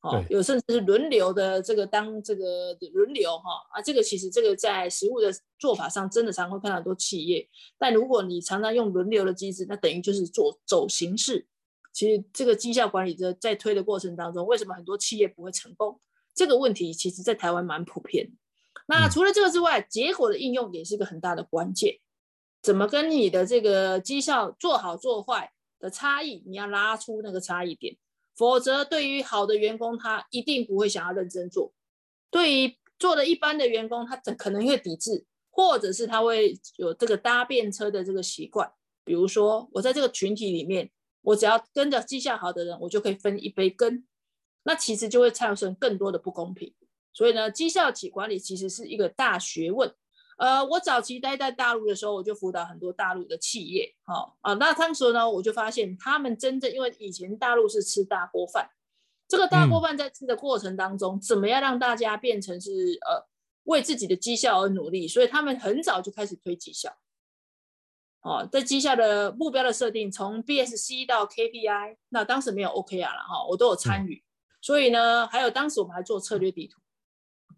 [0.01, 7.49] 哦，有甚至是轮流的这个当这个轮流哈啊，这个其实这个在实物的做法上，真的常会看到很多企业。
[7.77, 11.47] 但如果你常常用轮流的机制，那等于就是做走形式。
[11.91, 15.99] 其实这个绩效管理的在推的过程当中，为什么很多企业不会成功？
[16.33, 18.31] 这个问题其实在台湾蛮普遍的。
[18.87, 21.99] 那除了这个之外，结果的应用也是一个很大的关键。
[22.61, 27.95] 怎么跟你的这个绩效做好做坏的差异，你要拉出那个差异点。
[28.35, 31.73] 否则，对于好的员工，他一定不会想要认真做；
[32.29, 38.71] 对于做的一般的员工，他可能会抵制，或者是他会有这个搭便车的这个习惯。
[39.03, 40.89] 比如说，我在这个群体里面，
[41.21, 44.05] 我只要跟着绩效好的人，我就可以分一杯羹。
[44.63, 46.73] 那其实就会产生更多的不公平。
[47.17, 49.91] 所以呢，绩效企管理其实是一个大学问。
[50.37, 58.69] 呃，我早期待在大陆的时候，我就辅导很多大陆的企业，好、哦、啊，那当时呢，我就发现他们真正因为以前大陆是吃大锅饭，
[59.27, 63.25] 这个大锅饭在吃的过程当中，嗯、怎么样让大家变成是呃
[63.63, 66.95] 为自己的绩效而努力，所以他们很早就开始推绩效，
[68.21, 74.23] 哦，在绩效的目标的设定，从 BSC 到 KPI，那当时没有 OKR 了哈，我都有参与，嗯、
[74.61, 76.79] 所以呢，还有当时我们还做策略地图。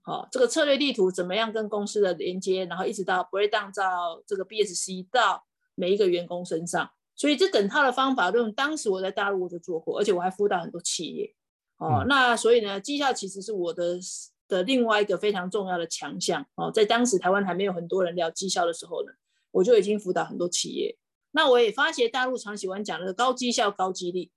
[0.10, 5.46] 哦，这个策略地图怎么样跟公司的连接，然后一直到 break down 到这个 BSC 到
[5.76, 11.36] 每一个员工身上，所以这整套的方法论，当时我在大陆我就做过，而且我还辅导很多企业。
[11.78, 14.00] 哦，嗯、那所以呢，绩效其实是我的
[14.48, 16.44] 的另外一个非常重要的强项。
[16.56, 19.12] 哦，在当时台湾还没有很多人聊绩效的时候呢，
[19.52, 20.98] 我就已经辅导很多企业。
[21.32, 24.32] 那我也发现大陆常喜欢讲的高绩效高激励，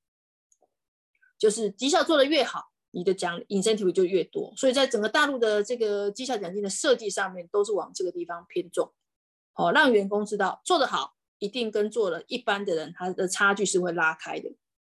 [1.38, 2.71] 就是绩效做得越好。
[2.94, 8.92] 你的奖 incentive 就越多，所以在整个大陆的这个绩效奖金的设计上面，都是往这个地方偏重，
[9.54, 14.50] 好、哦，让员工知道做得好，一定跟做了一般的人，他的差距是会拉开的，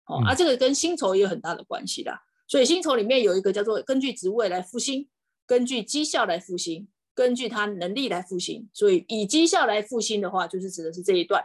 [0.06, 2.22] 哦，而、嗯啊、这个跟薪酬也有很大的关系啦。
[2.46, 5.08] 所以薪酬里面有一个叫做根据职位来付薪，
[5.44, 8.70] 根据绩效来付薪，根据他能力来付薪。
[8.72, 11.44] 所以以绩效来付薪的话，就是指的是这一段。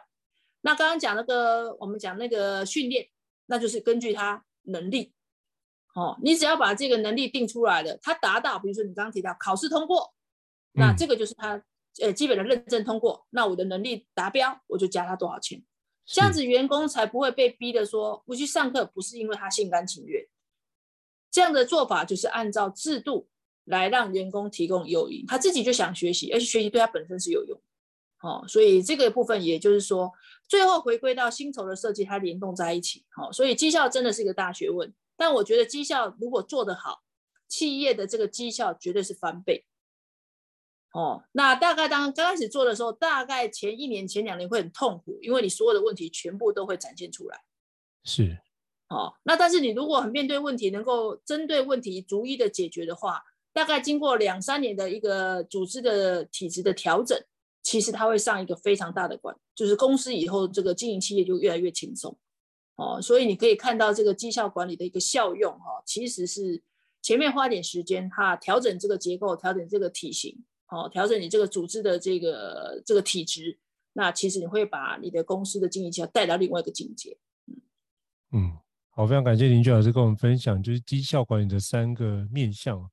[0.61, 3.07] 那刚刚讲那个，我们讲那个训练，
[3.47, 5.13] 那就是根据他能力。
[5.93, 10.13] 哦，你只要把这个能力定出来了，他达到，比如说你刚刚提到考试通过，
[10.71, 11.63] 那这个就是他
[12.01, 15.63] 呃基本的认证通过，那我的能力达标，我就加他多少钱，
[16.06, 20.25] 这样子员工才不会被逼的说不去上课，不是因为他心甘情愿，
[21.29, 23.27] 这样的做法就是按照制度
[23.65, 27.62] 来让员工提供诱因，他自己就想学习，而且学习对他本身是有用。
[28.21, 30.12] 哦，所以这个部分也就是说，
[30.47, 34.91] 最后回归到薪酬的设计，它联动在一起，哦，所以绩效真的是一个大学问。
[35.23, 37.01] 但我觉得绩效如果做得好，
[37.47, 39.65] 企业的这个绩效绝对是翻倍。
[40.91, 47.39] 哦，那大概当刚开始做的时候，大概前一年、前两年会很痛苦，因为你所有的问题全部都会展现出来。
[48.03, 48.38] 是，
[48.89, 57.17] 哦，那但是你如果很面对问题，能够针对问题逐一的解决的话，大概经过两三年的一个组织的体制的调整。
[57.63, 62.19] 其实它会上一个非常大的关，就是公司以后这个经营企业就越来越轻松，
[62.75, 66.62] 哦，所以你可以看到这个绩效管理的一个效用，哈，其实是
[67.01, 73.59] 前面花点时间，哈，调整这个结构，调整这个体型，哦，调整你这个组织的这个这个体质，
[73.93, 77.17] 那其实你会把你的公司的经营绩效带到另外一个境界。
[78.31, 78.57] 嗯，
[78.89, 82.89] 好，非常感谢林俊老师跟我们分享，就是绩效管理的三个面向，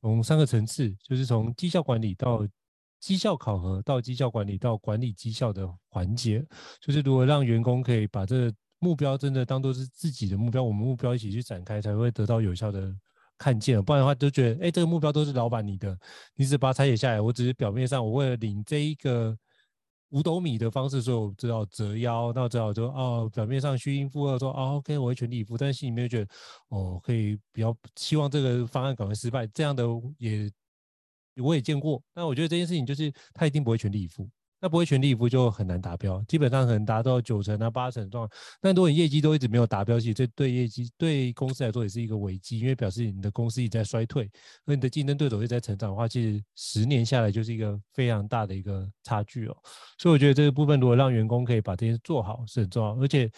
[0.00, 2.46] 从三个层次，就是从绩效管理到。
[3.00, 6.42] 绩效考核到绩效管理到管理绩效的环节，
[6.80, 8.50] 就是如何让员工可以把这
[8.84, 12.94] 目标真的当做是自己的目标，我们目标一起去展开，才会得到有效的
[13.38, 13.82] 看见。
[13.82, 15.98] 不然的话，就觉得哎，这个目标都是老板你的，
[16.34, 19.36] 你只把它拆解下来，我只是表面上我为了领这一个
[20.10, 26.30] 五斗米的方式，所以我知道折腰，那只好就哦，表面上虚应附和说哦，OK，我会全力以赴，但是心里面觉得
[26.68, 29.84] 哦，可以比较希望这个方案赶快失败，这样的
[30.18, 30.50] 也。
[31.42, 34.30] 我也见过，那我觉得这件事情就是他一定不会全力以赴，
[34.64, 38.26] 那不会全力以赴就很难达标，基本上可能达到九成啊八成状。
[38.62, 44.24] 但如果你业绩都一直没有达标，其实这对业绩对公司来说也是一个危机，因为表示你的公司一直在衰退，
[44.64, 49.56] 而你的竞争对手一直在成长的话，其实十年下来就是一个非常大的一个差距哦。
[49.98, 53.30] 所以我觉得这个部分如果让员工可以把这些做好是很重要，而且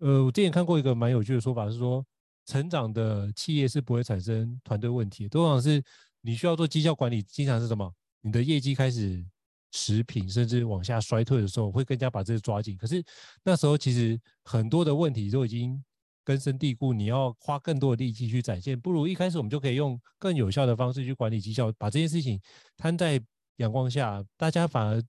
[0.00, 2.04] 呃，我之前看过一个蛮有趣的说法是说，
[2.44, 5.82] 成长的企业是不会产生团队问题，通常是。
[6.24, 7.92] 你需要做绩效管理，经常是什么？
[8.20, 9.26] 你的业绩开始
[9.72, 12.76] 食品，甚至往下衰退的时候，会更加把这个抓紧。
[12.76, 13.02] 可是
[13.42, 15.82] 那时候其实很多的问题都已经
[16.24, 18.78] 根深蒂固，你要花更多的力气去展现。
[18.78, 22.40] 不如一开始我们就可以用更有效的方式去管理绩效，把这件事情
[22.76, 23.20] 摊在
[23.56, 25.02] 阳光下，大家反而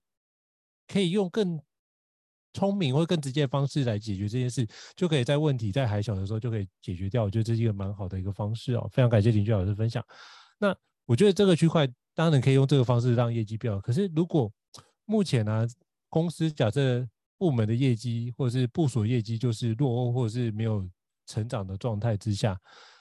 [0.88, 1.60] 可以用更
[2.52, 7.24] 聪明或更直接的方式来解决这件事，就可以在问题在还小的时候就可以解决掉。
[7.24, 8.88] 我觉得这是一个蛮好的一个方式哦。
[8.92, 10.04] 非常感谢林俊老师分享。
[10.58, 10.74] 那
[11.04, 13.80] 我觉得这个区块当然可以用这个方式让业绩变好。
[13.80, 14.50] 可是如果
[15.04, 15.66] 目前呢、啊，
[16.08, 20.88] 公司假设部门的业绩或者是部署业绩就是落后或者是没有
[21.26, 22.58] 成长的状态之下，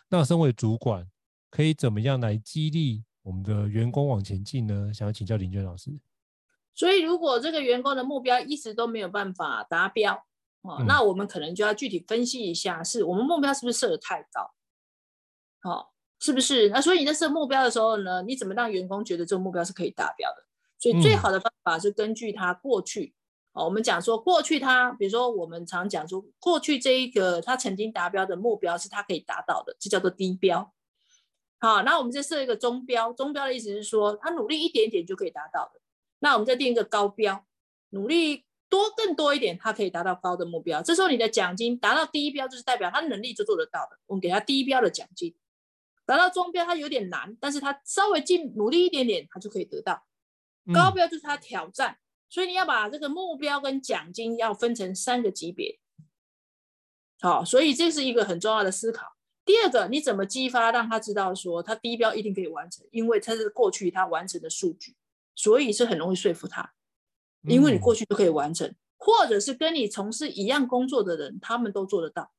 [0.10, 1.08] 那身为主管
[1.50, 4.92] 可以怎么样来激励我们的员工往前进呢？
[4.94, 5.98] 想要请教林娟老师。
[6.74, 10.16] 所以如果这个员工的目标一直都没有办法达标，
[10.62, 14.52] 哦，嗯、那我们可能就要具体分析一下，是我们目标是不是设的太高？
[15.62, 15.93] 好、哦。
[16.24, 16.70] 是不是？
[16.70, 20.46] 那所以你在设目标的时候呢，你怎么让员工觉得这个目标是可以达标的？
[20.80, 23.14] 所以最好的方法是根据他过去，
[23.52, 30.74] 哦，我们讲说过去他，比如说我们常讲说过去这一个他曾经达标的目标是他可以达到的，这叫做低标。
[31.60, 35.82] 好，那我们再设一个中标，中标的意思是说他努力一点点就可以达到的。
[36.20, 37.46] 那我们再定一个高标，
[37.90, 40.82] 努力多更多一点，他可以达到高的目标。
[40.82, 45.36] 这时候你的奖金达到第一标，就是代表他能力就做得到的，我们给他第一标的奖金。
[46.06, 50.06] 达到中标，它有点难，但是它稍微尽努力一点点，它就可以得到。
[50.74, 55.80] 高标就是它挑战，嗯、所以你要把这个目标跟奖金要分成三个级别。
[57.22, 59.16] 好，所以这是一个很重要的思考。
[59.46, 62.86] 第二个，你怎么激发让他知道说他低标一定可以完成？
[62.92, 64.96] 因为他是过去他完成的数据，
[65.36, 66.74] 所以是很容易说服他。
[67.48, 72.34] 因为你过去都可以完成，嗯、或者是跟你从事一样工作的人，他们都做得到。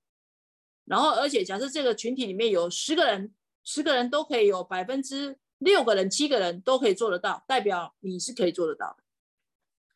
[0.85, 3.35] 然后，而且假设这个群体里面有十个人。
[3.65, 9.03] 十个人都可以有百分之六个人、七个人都可以做得到，代表你是可以做得到的。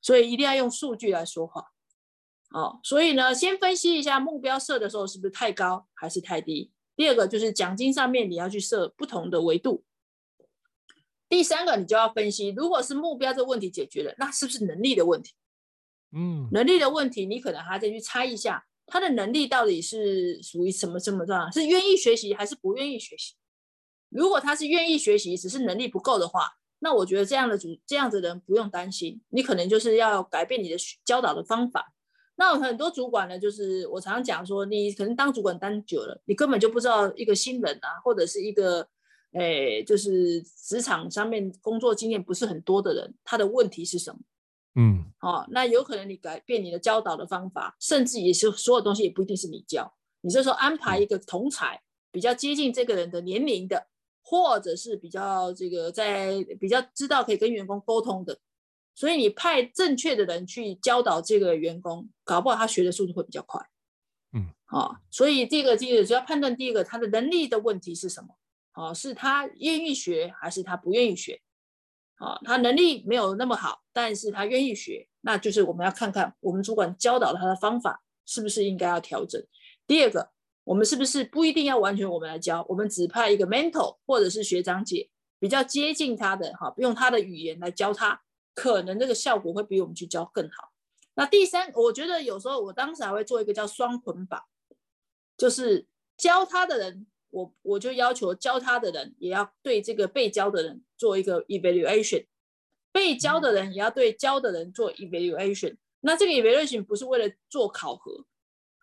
[0.00, 1.72] 所以一定要用数据来说话。
[2.50, 6.72] 哦，所以呢，先分析一下目标设的时候是不是太高还是太低。
[6.96, 9.84] 第二个就是奖金上面你要去设不同的维度。
[11.28, 15.34] 第三个你就要分析，如果是目标这个问题解决了，那是不是能力的问题？
[16.12, 23.34] 嗯，能力的问题你可能还得去猜一下，他的能力到底是属于什么什么状态，是愿意学习还是不愿意学习？
[24.10, 26.50] 如果他是愿意学习，只是能力不够的话，
[26.80, 31.92] 那我觉得这样的主这样子的人不用担心，你可能就是要改变你的教导的方法。
[32.36, 38.88] 那很多主管呢，就是我常常讲说，你可能当主管当久了，你根本就不知道一个新人啊，或者是一个，
[39.32, 44.20] 诶、哎，就是职场上面工作经验不是很多的人，他的问题是什么？
[44.76, 51.82] 嗯，哦，那有可能你改变你的教导的方法，甚至也是所有东西也不一定是你教，你就说安排一个同才
[52.12, 53.88] 比较接近这个人的年龄的。
[54.30, 58.38] 或者是比较这个在比较知道可以跟员工沟通的，
[58.94, 63.58] 所以你派正确的人去教导这个员工，搞不好他学的速度会比较快。
[64.34, 68.36] 嗯，好、哦，所以这个这个主要判断第一个他的能力的问题是什么？
[68.74, 71.40] 哦，是他愿意学还是他不愿意学？
[72.16, 79.42] 啊，他能力没有那么好，但是他愿意学，那就是我们要看看我们主管教导他的方法是不是应该要调整。
[79.86, 80.30] 第二个，
[80.68, 85.08] 我们是不是不一定要完全我们来教，我们只派一个 mentor 或者是学长姐
[85.38, 88.20] 比较接近他的哈，用他的语言来教他，
[88.54, 90.70] 可能这个效果会比我们去教更好。
[91.14, 94.42] 那第三，我觉得有时候我当时还会做一个叫双捆绑，
[95.38, 95.86] 就是
[96.18, 97.06] 教他的人。
[97.30, 102.26] 我我就要求教他的人也要对这个被教的人做一个 evaluation，
[102.90, 105.76] 被教的人也要对教的人做 evaluation。
[106.00, 108.24] 那这个 evaluation 不是为了做考核，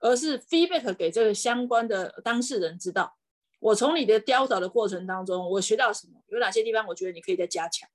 [0.05, 3.17] 而是 feedback 给这个相关的当事人知道，
[3.59, 7.89] 我从你的教导的过程当中，我学到什么，有哪些地方我觉得你可以再加强。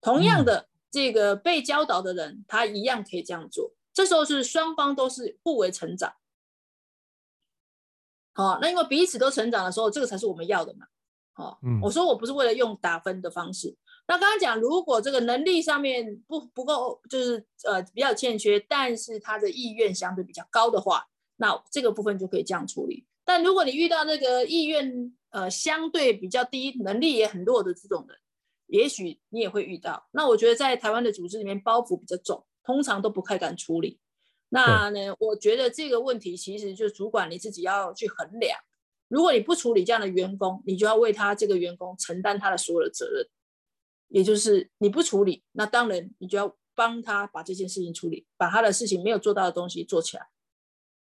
[0.00, 3.72] 同样的，这个被教导的人他一样可以这样做。
[3.92, 6.12] 这时候是双方都是互为成长。
[8.34, 10.86] 好，那因为彼此都成长的时候，这个才是我们要的嘛。
[11.34, 13.76] 好，嗯，我说我不是为了用打分的方式。
[14.08, 21.06] 那刚刚讲，如果这个能力上面不不够，就是呃比较欠缺，但是他的意愿相对比较高的话，
[21.36, 23.06] 那这个部分就可以这样处理。
[23.24, 28.16] 但如果你遇到那个意愿呃相对比较低，能力也很弱的这种人，
[28.66, 30.08] 也许你也会遇到。
[30.12, 34.00] 那我觉得在台湾的组织里面，包袱比较重，通常都不太敢处理。
[34.48, 38.58] 那呢，我觉得这个问题其实就主管你自己要去衡量。
[39.08, 43.26] 如果你不处理这样的员工，你就要为他这个员工承担他的所有的责任。
[44.08, 50.26] 也就是你不处理，那当然你就要帮他把这件事情处理，把他的事情没有做到的东西做起来。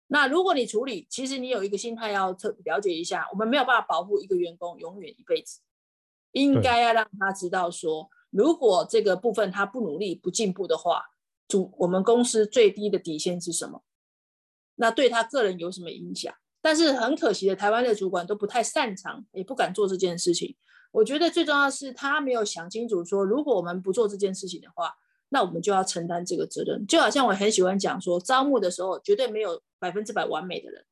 [0.08, 5.62] 那如果你处理，其实你有一个心态要特了解一下，我们没有办法保护一个员工永远一辈子，
[6.32, 11.06] 应该要让他知道说，如果这个部分他不努力不进步的话。
[11.46, 13.84] 主我们公司最低的底线是什么？
[14.76, 16.34] 那对他个人有什么影响？
[16.62, 20.56] 但是很可惜的，台湾的主管都不太擅长，也不敢做这件事情。
[20.92, 24.96] 我觉得最重要的是他没有想清楚，说如果我们不做这件事情的话，
[25.34, 26.86] 那我们就要承担这个责任。
[26.86, 30.86] 就好像我很喜欢讲说，招募的时候绝对没有百分之百完美的人。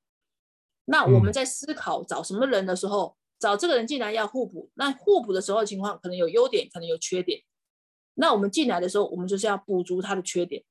[0.86, 7.44] 那我们在思考找什么人的时候，找这个人既然要互补，那互补的时候的情况可能有优点，可能有缺点。
[8.16, 10.64] 那我们进来的时候，我们就是要补足他的缺点，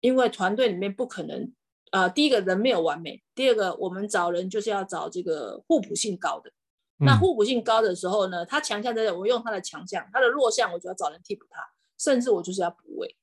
[0.00, 1.52] 因为团队里面不可能，
[1.90, 6.52] 呃，第一个人没有完美，第二个我们找人就是要找这个互补性高的。
[6.98, 11.60] 那互补性高的时候呢，他强项在这，我用他的强项，他的弱项我就要找人替补他，
[11.98, 13.16] 甚至我就是要补位。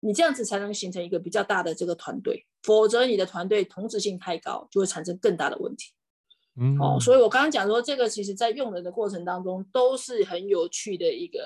[0.00, 5.92] 你这样子才能形成一个比较大的这个团队，否则你的团队同质性太高，就会产生更大的问题。
[6.60, 11.38] 嗯，哦，所以我刚刚讲说，这个其实在用人的过程当中都是很有趣的一个。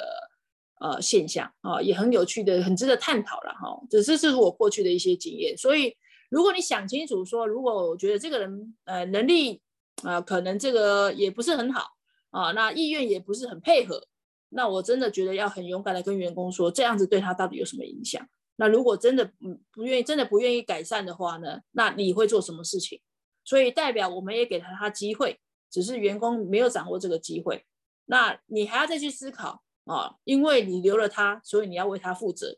[0.80, 3.80] 呃，现象啊，也很有趣的，很值得探讨了哈。
[3.88, 5.96] 这这是我过去的一些经验，所以
[6.28, 9.62] 如果你想清楚说，如果我觉得这个人呃能力
[10.02, 11.86] 啊、呃，可能这个也不是很好
[12.30, 14.08] 啊，那意愿也不是很配合，
[14.54, 18.26] 那我真的觉得要很勇敢的跟员工说，这样子对他到底有什么影响？
[18.56, 23.00] 那如果真的不不愿意，真的不愿意改善的话呢，那你会做什么事情？
[23.44, 25.40] 所以代表我们也给了他机会，
[25.70, 27.64] 只是员工没有掌握这个机会，
[28.06, 29.62] 那你还要再去思考。
[29.84, 32.56] 啊，因为你留了他，所以你要为他负责。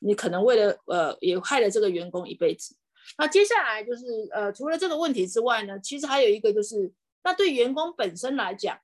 [0.00, 2.76] 你可能为了呃，也害了这个员工一辈子。
[3.16, 6.92] 那接下来就是呃，除了这个问题之外呢，其实还有一个就是，
[7.22, 8.78] 那对员工本身来讲，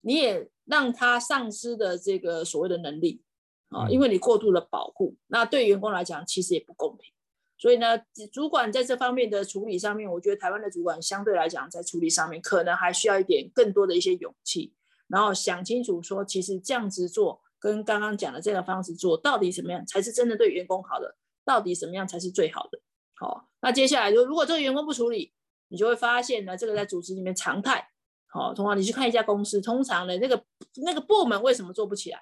[0.00, 3.22] 你也让他丧失的这个所谓的能力
[3.68, 7.12] 啊，因为你过度的保护，那对员工来讲其实也不公平。
[7.58, 7.98] 所以呢，
[8.32, 14.72] 主管在这方面的处理上面，我觉得台湾的主管相对来讲在处理上面，可能还需要一点更多的一些勇气。
[15.08, 21.16] 然后想清楚，说其实这样子做跟刚刚讲的这个方式做，到底什么样才是真的对员工好的？
[21.44, 22.80] 到底什么样才是最好的？
[23.12, 25.34] 好，那接下来就如果这个员工不处理，
[25.68, 27.89] 你就会发现呢，这个在组织里面常态。
[28.32, 30.42] 好，通常你去看一家公司，通常呢那个
[30.84, 32.20] 那个部门为什么做不起来？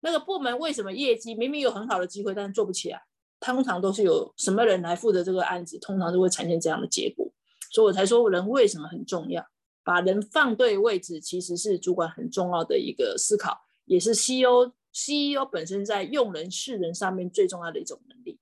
[0.00, 3.02] 那个部门为什么业绩明明有很好的机会，但是做不起来？
[3.40, 7.26] 通常都是有什么人来负责这个案子，通常都会产生这样的结果。
[7.70, 9.46] 所以我才说人为什么很重要。
[9.84, 18.38] 把人放对位置，其实是主管很重要的一个思考，也是 CEO CEO 本身在用人识人上面最重要的一种能力。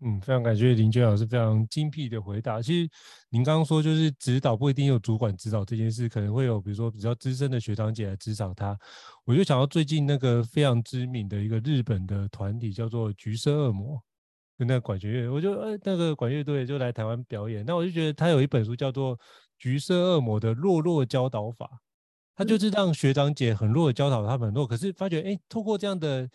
[0.00, 2.62] 嗯，非常感谢林娟老师非常精辟的回答。
[2.62, 2.90] 其实
[3.30, 8.78] 您刚刚说就是指导不一定有主管指导这件事，可能会有比如说比较资深的学长姐来指导他。
[9.24, 14.00] 我就想到最近那个非常知名的一个日本的团体叫做橘色恶魔，
[14.56, 19.18] 跟那个管弦乐，我就呃那个管乐队就来台湾表演，那我就觉得他有一本书叫做。
[19.60, 21.68] 橘色恶魔的弱弱教导法，
[22.36, 26.30] 他就是让学长姐很弱的教导他们很弱，可是发觉哎，透过这样的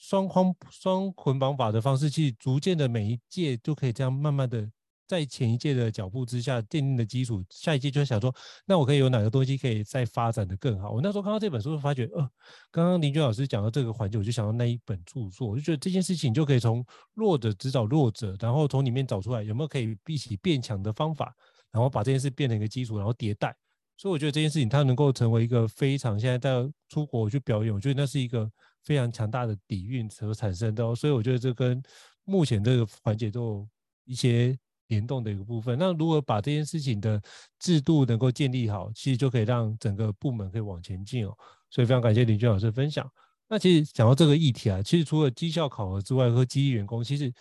[0.00, 4.68] 双框双捆绑法的方式，去逐渐的每一届就可以这样慢慢的。
[5.06, 8.32] 在前一届的脚步之下奠定的基础，下一届就想说，
[8.64, 10.92] 那我可以有哪个东西可以再发展的更好？
[10.92, 12.30] 我那时候看到这本书，发觉，呃，
[12.70, 21.34] 刚刚林娟老师讲到这个环节，我就想到那一本著作，我就觉得这件事情就可以从弱者指导弱者，然后从里面找出来有没有可以一起变强的方法，
[21.72, 23.52] 然后把这件事变成一个基础，然后迭代。
[23.96, 28.48] 所以我觉得这件事情它能够成为一个非常现在在出国去表演，我觉得那是一个
[28.84, 30.94] 非常强大的底蕴所产生的哦。
[30.94, 31.82] 所以我觉得这跟
[32.24, 33.68] 目前这个环节都有
[34.04, 34.58] 一些。
[34.90, 37.22] 联动的一个部分，那如果把这件事情的
[37.60, 41.32] 制度能够建立好，其实就可以让整个部门可以往前进哦。
[41.70, 43.08] 所以非常感谢林娟老师分享。
[43.48, 47.32] 那其实讲到这个议题啊，其实除了绩效考核之外和激励员工，其实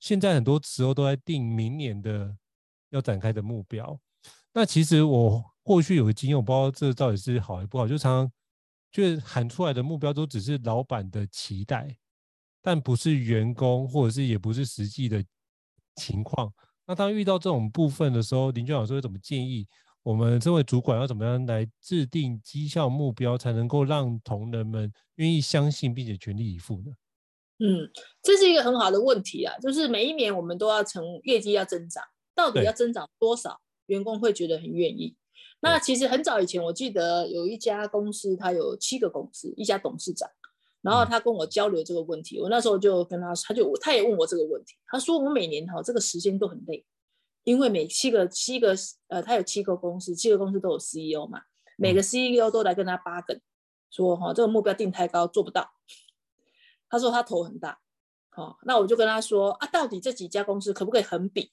[0.00, 2.34] 现在很多时候都在定明年的
[2.88, 4.00] 要展开的目标。
[4.54, 8.32] 那其实我过去有个经验，我不知道这到底是好还是不好，就常常
[8.94, 11.96] 就是喊出来的目标都只是老板的期待，
[12.62, 15.22] 但不是员工或者是也不是实际的
[15.96, 16.52] 情况。
[16.86, 19.66] 那当遇到这种部分的时候，林娟老师会怎么建议
[20.04, 26.92] 我们这位主管要怎么样来制定绩效目标，才能够让同仁们愿意相信并且全力以赴呢？
[27.58, 27.90] 嗯，
[28.22, 35.16] 这是一个很好的问题啊，就是每一年我们都要成业绩要增长，到底要增长多少，员工会觉得很愿意。
[35.64, 40.28] 那其实很早以前，我记得有一家公司，它有七个公司，一家董事长。
[40.82, 44.74] 然后他跟我交流这个问题，我那时候就跟他，他就他也问我这个问题。
[44.86, 46.84] 他说我每年哈这个时间都很累，
[47.44, 48.76] 因为每七个七个
[49.08, 51.40] 呃，他有七个公司，七个公司都有 CEO 嘛，
[51.78, 53.40] 每个 CEO 都来跟他八梗，
[53.90, 55.70] 说哈这个目标定太高做不到。
[56.90, 57.78] 他说他头很大，
[58.28, 61.50] 好，那我就跟他说啊，到底这几家公司可不可以横比？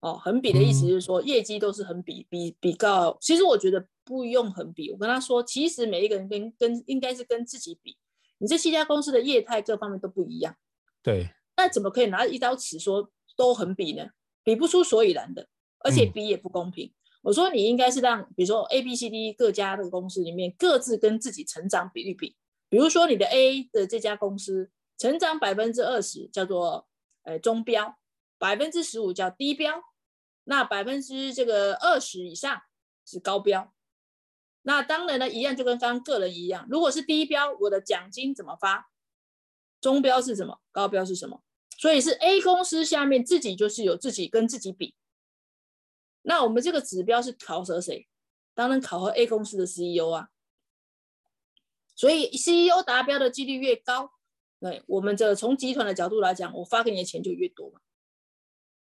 [0.00, 3.16] 哦，横比的意思就是说业绩都是横比比比较。
[3.20, 3.86] 其实我觉得。
[4.08, 7.94] 不用横比，我跟他说，其实每一个人跟跟应该是跟自己比，
[8.38, 10.56] 你这七家公司的业态各方面都不一样，
[11.02, 11.28] 对，
[11.58, 14.08] 那怎么可以拿一刀尺说都横比呢？
[14.42, 15.46] 比不出所以然的，
[15.80, 16.86] 而且比也不公平。
[16.86, 16.94] 嗯、
[17.24, 22.34] 我说你应该是让，比如说 A、B、C、D 各家的公司里面各自跟自己成长比率比，
[22.70, 26.88] 比如说你的 A 的这家公司成长百分之二十叫做
[27.24, 27.94] 呃中标，
[28.38, 29.82] 百分之十五叫低标，
[30.44, 32.62] 那百分之这个二十以上
[33.04, 33.74] 是高标。
[34.62, 38.90] 那当然呢，一样就跟刚刚个人一样，如果是低标，我的奖金怎么发？
[39.80, 40.60] 中标是什么？
[40.72, 41.42] 高标是什么？
[41.76, 44.94] 所以是 A 公司下面自己就是有自己跟自己比。
[46.22, 48.08] 那我们这个指标是考核谁？
[48.54, 50.30] 当然考核 A 公司的 CEO 啊。
[51.94, 54.12] 所以 CEO 达标的几率越高，
[54.60, 57.80] 对，我们这从集团的角度来讲，我发给你的钱就越多嘛，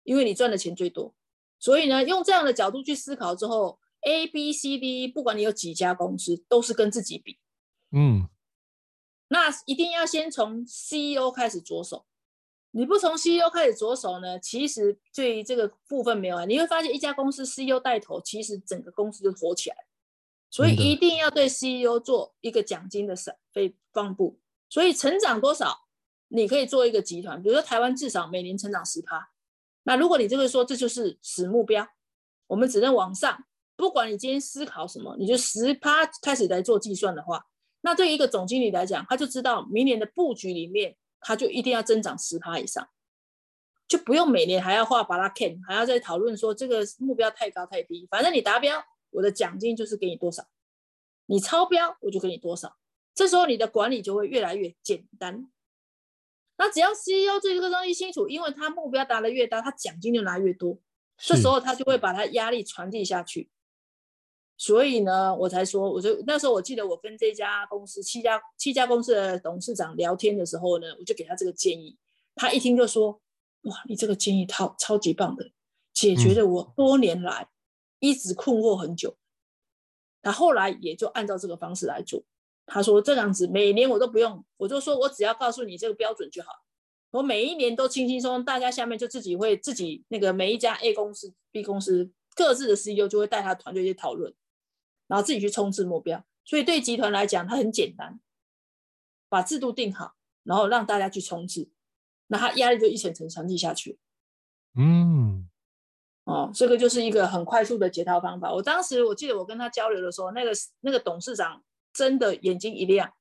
[0.06, 1.14] 因为你赚的钱最多。
[1.60, 3.78] 所以呢，用这样的角度去思考之后。
[4.08, 7.40] A、B、C、D，不管你有几家公司，都是跟自己比。
[7.90, 8.30] 嗯，
[9.30, 12.06] 那一定要先从 CEO 开始着手。
[12.70, 16.46] 你不从 CEO 开始着手呢，其实对这个部分没有啊。
[16.46, 19.76] 你会发现一家公司 CEO 带头，其实整个公司就火起来。
[20.52, 23.16] 所以一定要对 CEO 做一个奖金的
[23.52, 24.40] 分放布。
[24.70, 25.88] 所以成长多少，
[26.28, 29.32] 你可以做一个集团，比如说台湾至少每年成长十趴。
[29.88, 31.88] 那如果你这个说这就是死目标，
[32.48, 33.46] 我们只能往上。
[33.78, 37.46] 不管你今天思考什么，你就十趴开始来做计算的话，
[37.82, 42.88] 那对于一个总经理来讲，他就知道明年的布局里面，他就一定要增长十趴以上，
[43.88, 48.82] 就不用每年还要画巴拉 K，还要再讨论说这个目标太高太低，反正你达标，
[49.12, 50.44] 我的奖金就是给你多少；
[51.26, 52.78] 你超标，我就给你多少。
[53.14, 55.52] 这时候你的管理就会越来越简单。
[56.58, 60.78] 那只要 CEO 对这个东西清楚，因为他目标达的越大，他奖金就拿越多，
[61.18, 63.50] 这时候他就会把他压力传递下去。
[64.58, 71.98] 所以呢，我才说，我就那时候我记得我跟这家公司七家七家公司的董事长聊天的时候呢，我就给他这个建议，
[72.36, 73.20] 他一听就说
[73.64, 75.52] ：“哇，你这个建议超超级棒的，
[75.94, 77.50] 解决了我多年来
[78.00, 79.18] 一直困惑很久。”
[80.24, 82.24] 他后来也就按照这个方式来做。
[82.66, 86.50] 他说这样子每年我都不用，我就说我只要告诉你这个标准就好，
[87.12, 94.34] 我每一年都轻轻松松，大家下面就自己会自己那个每一家 A 公司、B 公司各自的 CEO 就会带他团队去讨论。
[95.08, 98.20] 然后自己去冲刺目标，所以对集团来讲，它很简单，
[99.30, 101.70] 把制度定好，然后让大家去冲刺，
[102.26, 104.00] 那他压力就一层层传递下去。
[104.76, 105.48] 嗯，
[106.24, 108.52] 哦，这个就是一个很快速的解套方法。
[108.52, 111.64] 我当时我记得我跟他交流的时候，那个那个董事长
[111.96, 113.12] 真的眼睛一亮，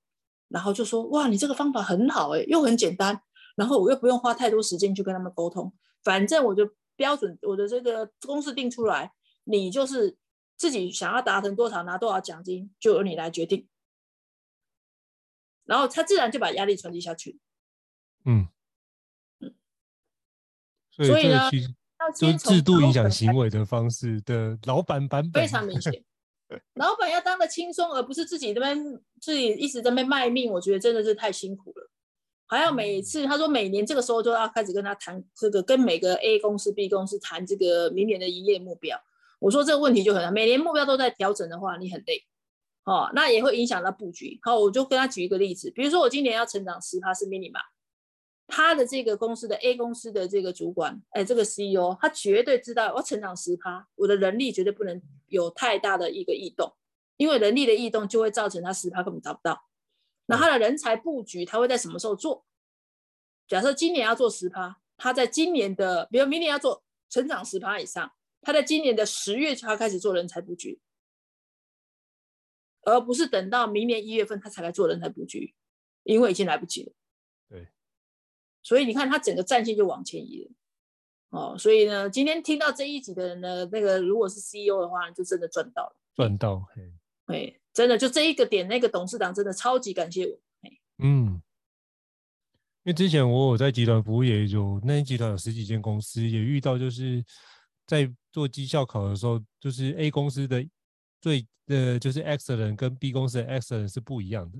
[0.48, 3.22] 然后就说：“哇，你这个方法很好诶，又很简单，
[3.56, 5.72] 然后我又不用花太多时间去跟他们沟通，
[6.02, 9.12] 反正我就标准我的这个公式定出来，
[9.44, 10.18] 你就是。”
[10.56, 13.66] 自己想要达成多少，拿多少奖金，就由你来决定。
[15.64, 17.40] 然后他自然就把压力传递下去。
[18.24, 18.46] 嗯
[19.40, 19.52] 嗯，
[20.92, 21.50] 所以呢，
[22.16, 26.04] 就制度影响行为的方式的老板版本非常明显。
[26.74, 31.90] 老板要当的轻松，而不是自己这边自己一直在那边卖命，我觉得真的是太辛苦了。
[32.46, 38.98] 还要每次他说每年这个时候就要开始跟他谈这个，跟每个 A 公司、B 公司谈这个明年的营业目标。
[39.40, 42.22] 我说这个问题就很难，每年目标都在调整的话，你很累。
[42.84, 44.38] 哦，那也会影响到布局。
[44.42, 47.62] 好，我就跟他举一个例子，比如说我今年要成长十趴是 minimum，
[48.46, 55.00] 他的这个公司的 A 公司的这个主管，哎，这个 CEO，他绝对知道我要成长十趴，我的人力绝对不能
[55.34, 56.76] 有太大的一个异动，
[57.16, 59.68] 因为人力的异动就会造成他十趴根本达不到。
[60.26, 62.46] 那他的人才布局，他会在什么时候做？
[63.46, 70.80] 假设今年要做十趴，他在今年的，比如明年要做成长十趴以上，他在今年的十月就要开始做人才布局。
[72.86, 75.54] 而不是等到明年一月份他才来做人才布局，
[76.04, 76.92] 因为已经来不及了。
[77.48, 77.68] 对，
[78.62, 80.50] 所以你看他整个战线就往前移了。
[81.34, 85.96] 哦，所以呢，今天听到这一集的人呢，那个如果是 CEO 的话，就真的赚到了。
[86.14, 86.64] 赚到，
[87.26, 90.38] 嘿，真的就这一个点，那个董事长真的超级感谢我。
[90.98, 91.42] 嗯，
[92.84, 97.24] 因为之前我有在集团服务，也有那集团有十几间公司，也遇到就是
[97.86, 100.64] 在做绩效考的时候，就是 A 公司的。
[101.20, 104.58] 最呃，就是 excellent 跟 B 公司的 excellent 是不一样的。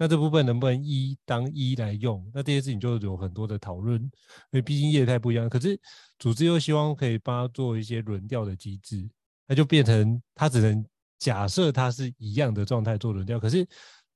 [0.00, 2.26] 那这部分能不能一当一来用？
[2.32, 4.10] 那这些事情就有很多的讨论，因
[4.52, 5.46] 为毕竟业态不一样。
[5.46, 5.78] 可是
[6.18, 9.06] 组织又希望可以帮他做一些轮调的机制，
[9.46, 10.82] 那就变成他只能
[11.18, 13.38] 假设他是一样的状态做轮调。
[13.38, 13.66] 可是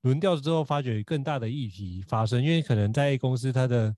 [0.00, 3.94] 轮调之后，发觉更大的议题发生，因为可能在 A 公司它的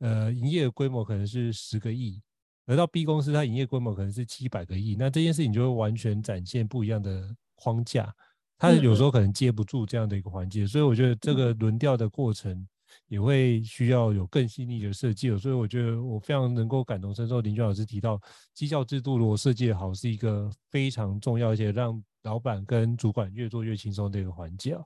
[0.00, 2.20] 呃营业规模可能是十个亿。
[2.66, 8.12] 而到 B 公司，它营业规模可能是七百个亿，那这件事情就会完全展现不一样的框架，
[8.58, 12.66] 它有时候可能接不住这样的一个环节，所以我觉得这个轮调的过程
[13.06, 15.36] 也会需要有更细腻的设计。
[15.38, 18.20] 所以我觉得我非常能够感同身受，林娟老师提到
[18.52, 24.76] 绩效制度如果设计的好，是一个非常重要，而且让老板跟主管越做越轻松的一个环节。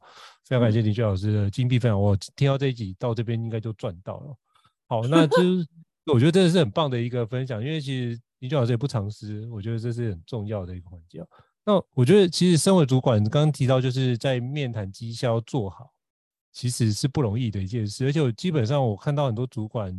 [0.44, 4.36] 非常感谢林娟老师的金币分享，我听到这一集到这边应该就赚到了。
[4.86, 5.66] 好，那就是。
[6.12, 11.24] 我觉得真的是很棒的一个分享，因为其实林娟老师也不藏私，我觉得这是很重要的一个环节。
[11.64, 15.92] 那我觉得其实身为主管，刚刚提到就是在面谈绩效做好，
[16.52, 18.04] 其实是不容易的一件事。
[18.04, 19.96] 而且我基本上我看到很多主管，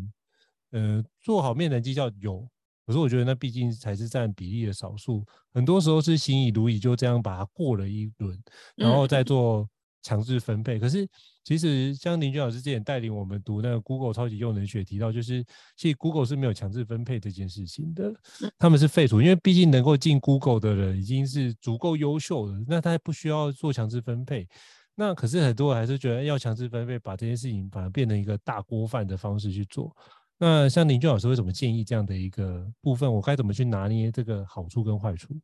[0.71, 2.45] 呃，做好面谈绩效有，
[2.85, 8.37] 可是我觉得那毕竟才是占比例的少数，很多时候是心已如已，就这样把它过了一轮，
[8.75, 9.69] 然后再做
[10.01, 10.77] 强制分配。
[10.77, 11.07] 可是
[11.43, 15.43] 其实像林娟老师之前带领我们读那个 Google 超级用人学，提到就是，
[15.75, 18.13] 其实 Google 是没有强制分配这件事情的，
[18.57, 24.47] 他们是废除，因为毕竟能够进 Google 的人已经是足够优秀了，那他不需要做强制分配。
[24.95, 29.95] 那可是很多人还是觉得要强制分配，把这件事情反而变成一个大锅饭的方式去做。
[30.37, 33.11] 那像林娟老师会怎么建议这样的一个部分？
[33.11, 35.35] 我该怎么去拿捏这个好处跟坏处？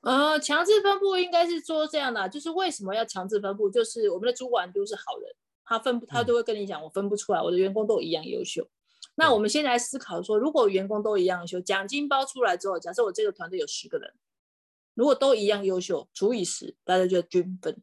[0.00, 3.68] 呃，强制分布应该是说这样的，就是为什么要强制分布？
[3.68, 5.34] 就是我们的主管都是好人，
[5.64, 8.68] 他分他都会跟你讲，我分不出来，我的员工都一样优秀。
[9.16, 14.14] 那我们现在来思考说，如果员工都一样优秀，奖金包出来之后，假设我这个团队有十个人，
[14.94, 17.82] 如果都一样优秀，除以十，大家就均分。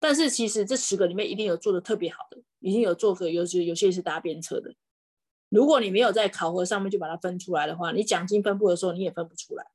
[0.00, 4.74] 但是其实这十个里面一定有做的特别好的，一定有做个有些有些是搭便车的。
[5.50, 9.66] 如果你没有在考核上面就把它分出来的话，你奖金分布的时候你也分不出来。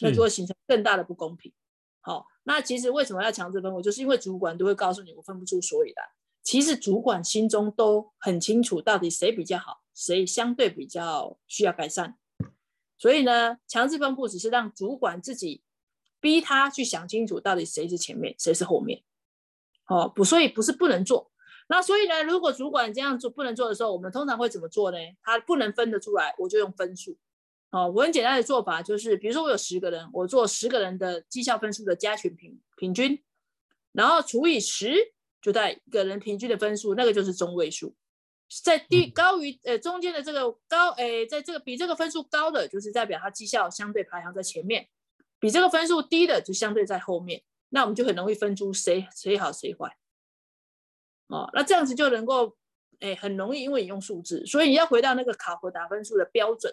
[0.00, 1.52] 那就会形成更大的不公平。
[2.00, 3.82] 好，那其实为什么要强制分配？
[3.82, 6.04] 就是因为主管都会告诉你，我分不出所以然。
[6.42, 12.18] 其实主管心中都很清楚，到底谁比较好，谁相对比较需要改善。
[12.98, 15.62] 所以呢，强制分布只是让主管自己
[16.18, 19.04] 逼他去想清楚，到底谁是前面，谁是后面。
[19.86, 21.30] 哦，不，所以不是不能做。
[21.68, 24.98] 那所以呢，如果主管这样做不能做的时候，我们通常会怎么做呢？
[25.22, 27.16] 他不能分得出来，我就用分数。
[27.72, 33.18] 哦，我很简单的做法就是，比如说我有十个人，我做十个人的绩效分数的加权平平均，
[33.92, 37.96] 然后除以十，就在一个人平均的分数，那个就是中位数，
[38.62, 44.90] 在低高于呃中间的这个高，诶，在这个比这个分数高的，就是代表他绩效相对排行在前面，
[45.40, 49.96] 比这个分数低的就相对在后面，那我们就很容易分出谁谁好谁坏。
[51.28, 52.54] 哦，那这样子就能够，
[53.00, 56.70] 诶，很容易，因为你用数字，所以你要回到那个考核打分数的标准。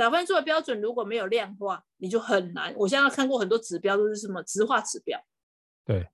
[0.00, 2.74] 打分数的标准如果没有量化，你就很难。
[2.74, 5.22] 我现在看过很多指标都是什么直化指标，
[5.84, 6.08] 对，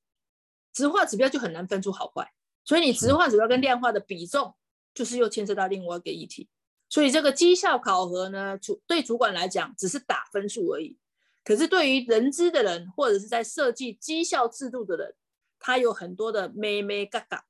[0.72, 2.32] 直化指标就很难分出好坏。
[2.64, 4.56] 所以你直化指标跟量化的比重，
[4.92, 6.48] 就是又牵涉到另外一个议题。
[6.88, 10.98] 所以这个绩效考核呢，主对主管来讲只是打分数而已。
[11.44, 15.14] 可是对于人资的人，或者是在设计绩效制度的人，
[15.60, 17.44] 他有很多的咩咩嘎嘎，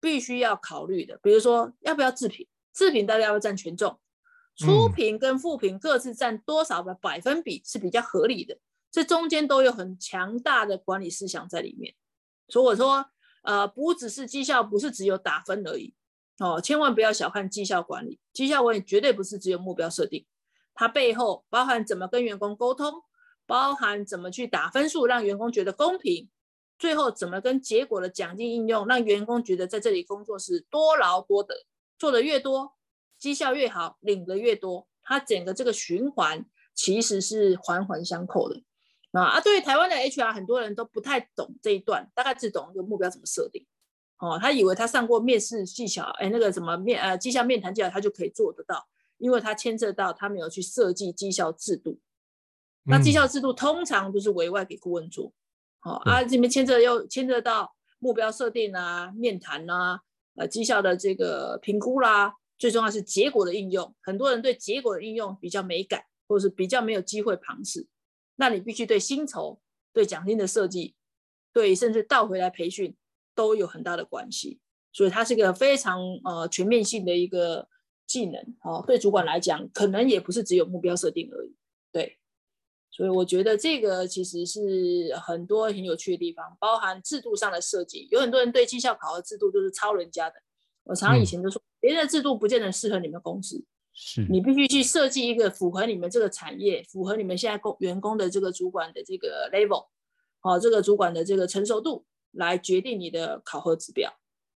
[0.00, 4.00] 必须要考虑的，比如说要不要自评，自评到底要不要占权重，
[4.58, 8.58] 初评跟复评各自占多少的百分比是比较合理的，
[8.90, 11.94] 这中间都有很强大的管理思想在里面。
[12.48, 13.06] 所以我说，
[13.42, 15.94] 呃，不只是绩效，不是只有打分而已
[16.38, 20.26] 哦，千万不要小看绩效管理，绩效管理绝对不是只有目标设定，
[20.74, 23.02] 它背后包含怎么跟员工沟通，
[23.46, 26.28] 包含怎么去打分数，让员工觉得公平。
[26.78, 31.66] 最后怎么跟结果的奖金应用，让员工觉得在这里工作是多劳多得，
[31.98, 32.77] 做的越多，
[33.18, 36.44] 绩效越好，领的越多，它整个这个循环
[36.74, 38.62] 其实是环环相扣的
[39.12, 39.22] 啊！
[39.22, 43.66] 啊，对于台湾的 HR，很多人都不太懂这一段，大概只懂一个目标怎么设定
[44.18, 48.86] 哦，他以为他上过面试技巧，哎，那个什么面呃绩效面谈技巧，他就可以做得到，
[49.18, 51.98] 因为他牵涉到他没有去设计绩效制度，
[52.84, 55.32] 那绩效制度通常都是委外给顾问做。
[55.80, 60.00] 好、哦、啊，这边牵涉又牵涉到目标设定啊、面谈啊、
[60.34, 63.94] 呃绩效的这个评估啦，最重要是结果的应用。
[64.02, 67.86] 很多人对结果的应用比较没感，或者是比较没有机会尝试。
[68.36, 69.60] 那你必须对薪酬、
[69.92, 70.94] 对奖金的设计、
[71.52, 72.96] 对甚至倒回来培训
[73.34, 74.60] 都有很大的关系。
[74.92, 77.68] 所以它是个非常呃全面性的一个
[78.06, 78.56] 技能。
[78.62, 81.54] 哦，对主管来讲，可能也不是只有目标设定而已。
[81.92, 82.18] 对。
[82.90, 88.08] 所以我觉得这个其实是很多很有趣的地方，包含制度上的设计。
[88.10, 90.36] 有很多人对绩效考核制度都是抄人家的。
[90.88, 93.62] 我常常以前都说，别人的制度不见得适合你们公司，
[93.92, 99.86] 是你必须去设计一个符合你们这个产业、符合你们现在工员工的这个主管的这个 level，
[100.40, 104.12] 好，这个主管的这个成熟度来决定你的考核指标。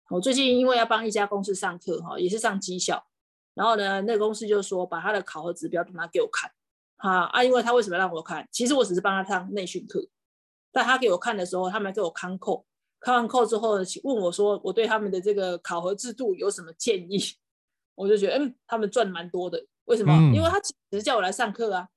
[0.09, 3.03] 我最近因为要帮一家公司上课，哈，也是上绩效，
[3.55, 6.51] 然后呢，那个公司就说把他的考核指标都拿给我看。
[7.01, 7.41] 哈啊！
[7.41, 8.45] 因为他为什么让我看？
[8.51, 10.05] 其实我只是帮他上内训课，
[10.69, 12.65] 但他给我看的时候，他们给我看扣，
[13.00, 17.20] 看完扣之后问我说，我对他们的这个考核制度有什么建议？
[17.95, 19.66] 我就觉得，嗯，他们赚蛮多的。
[19.86, 20.14] 为什么？
[20.14, 21.88] 嗯、因为他只是叫我来上课啊。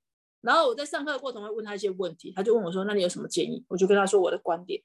[0.41, 3.63] 然后我在上课的过程会问他一些问题，他就问我说，那你有什么建议？
[3.69, 4.81] 我就跟他说我的观点。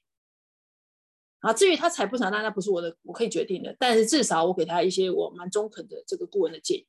[1.39, 3.75] 啊，至于他采不采纳，那不是我的，我可以决定的。
[3.79, 6.87] 但是至少我给他一些我蛮中肯的这个顾问的建议。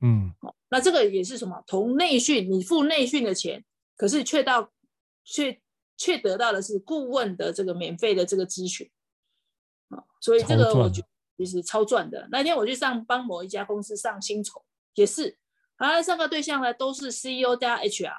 [0.00, 1.62] 嗯，好，那这个也是什么？
[1.66, 3.64] 从内训，你付内训的钱，
[3.96, 4.70] 可是却到，
[5.24, 5.60] 却
[6.02, 8.90] 却得到的是顾问的这个免费的这个咨询，
[9.90, 12.26] 啊，所以这个我觉得其实超赚的。
[12.32, 15.38] 那天我去上帮某一家公司上薪酬，也是，
[15.76, 18.12] 啊，上课对象呢都是 CEO 加 HR，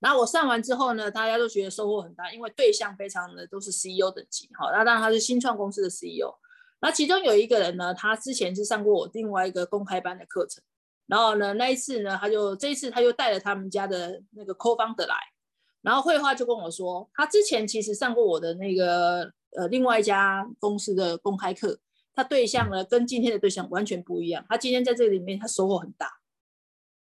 [0.00, 6.34] 然后我上完之后呢，大家都觉得收获很大，因为对象非常的都是 CEO 等级，好，那当然他是新创公司的 CEO。
[6.80, 10.64] 那其中有一个人呢，他之前是上过我另外一个公开班的课程，
[11.06, 15.16] 然后呢，那一次呢，他就这一次他就带了他们家的那个 co-founder 来，
[15.84, 21.78] 然后绘画就跟我说，他之前其实上过我的那个呃另外一家公司的公开课，
[22.14, 26.10] 他对象呢跟今天的对象完全不一样，他今天在这里面他收获很大，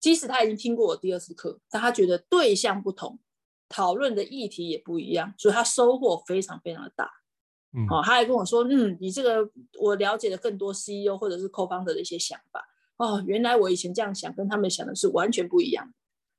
[0.01, 3.20] 即使他已经听过我第二次课，但他觉得对象不同，
[3.68, 7.09] 讨论的议题也不一样，所以他收获非常非常的大。
[7.74, 9.49] 嗯，哦，他还跟我说，嗯，你这个
[9.80, 12.62] 我了解了更多 CEO 或者是 Co-founder 的一些想法。
[12.99, 15.95] 哦，原来我以前这样想，跟他们想的是完全不一样。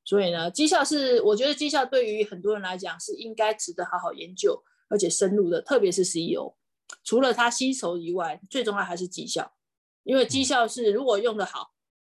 [0.05, 6.55] 所以呢，绩效是我觉得绩效对于很多人来讲是应该值得好好研究而且深入的，特别是 CEO。
[7.03, 9.53] 除了他薪酬以外，最重要还是绩效，
[10.03, 11.71] 因为绩效是如果用得好，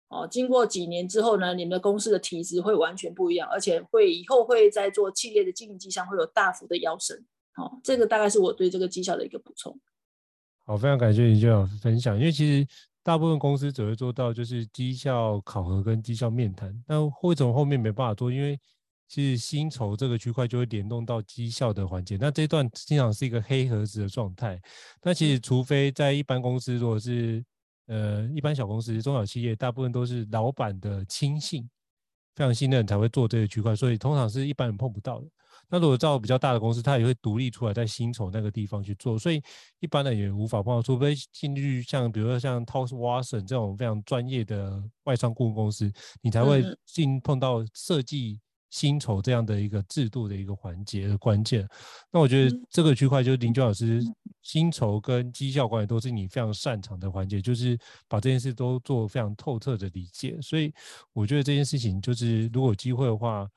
[0.09, 7.25] 哦，经过几年之后呢，你们的公司的体质会完全不一样，而且会以后会在做企业的经营绩上会有大幅的腰升。
[7.57, 9.79] 哦，这个大概是我对这个绩效的一个补充。
[10.65, 12.17] 好，非常感谢林娟老师分享。
[12.17, 12.67] 因为其实
[13.11, 18.31] 大部分公司只会做到就是绩效考核跟绩效面谈，那为什么后面没办法做？
[18.31, 18.57] 因为
[19.09, 24.61] 其实薪酬这个区块就会联动到绩效的环节，那这段经常是一个黑盒子的状态。
[25.03, 27.45] 那其实除非在一般公司，如果是
[27.89, 31.69] 呃一般小公司、中小企业，大部分都是老板的亲信，
[32.37, 35.27] 非常信任才会做这个区块，所以通常是一般人碰不到的。
[35.71, 39.41] 那如果照比较大的公司，它也会独立出来在薪酬那个地方去做，所以
[39.79, 45.91] 一般的也无法碰到，除非进去像比如说像 Towers Watson 这种非常专业的外商顾问公司，
[46.23, 48.41] 你才会进碰到设计
[48.71, 51.65] 薪酬这样的一个制度的一个环节的关键。
[52.11, 54.03] 那我觉得这个区块就是林娟老师
[54.43, 60.37] 薪酬跟绩效管理都是你非常擅长的环节，就是把这件事都做非常透彻的理解。
[60.43, 60.75] 所以
[61.13, 63.49] 我觉得这件事情就是如果有机会的话。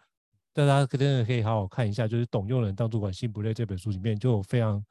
[0.53, 4.83] 大家真的可以好好看一下，就是《懂用人当主管心不累》这本书里面就有非常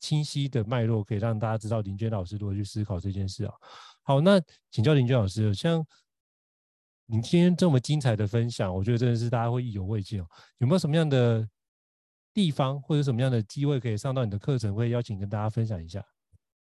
[0.00, 3.54] 清晰的脉络，可以让大家知道林娟老师如何去思考这件事啊。
[4.02, 4.40] 好，那
[4.70, 5.86] 请教林娟老师，像
[7.06, 10.26] 您今天这么精彩的分享，我觉得真的是大家会意犹未尽哦。
[10.58, 11.48] 有没有什么样的
[12.32, 16.04] 地方或者什么样的机会可以上到你的课程，会邀请跟大家分享一下？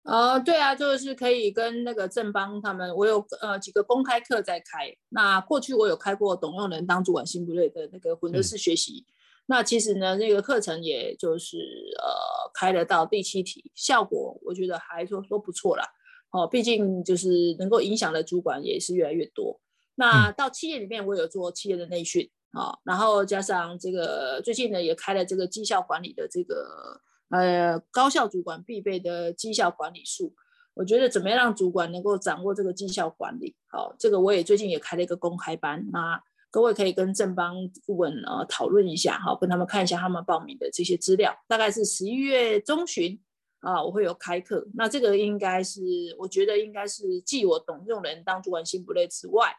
[0.05, 4.95] 啊、呃，对啊，就是可以跟那个正邦他们，我有呃几个公开课在开。
[5.09, 9.03] 那过去我有开过董用人当主管新不累的那个混合式学习。
[9.47, 11.57] 那其实呢，那个课程也就是
[11.97, 15.83] 呃开了到第七题，效果我觉得还说说不错啦。
[16.29, 19.59] 哦，毕竟就是能够影响的主管也是越来越多。
[19.95, 27.01] 那到企业里面，我有做企业的内训啊、哦，然后加上这个最近呢也开了这个绩效管理的这个。
[27.37, 30.33] 呃，高效主管必备的绩效管理术，
[30.73, 33.55] 我觉得怎么样让主管能够掌握这个绩效管理？
[33.67, 36.21] 好，这个我也最近也开了一个公开班，那
[36.51, 37.55] 各位可以跟正邦
[37.85, 43.19] 顾问呃讨论一下，好，跟他们看一下他们报名的这些资料，大概是十一月中旬
[43.59, 44.65] 啊，我会有开课。
[44.73, 45.81] 那这个应该是，
[46.17, 49.53] 我觉得应该是继我董用人当主管心不累之外，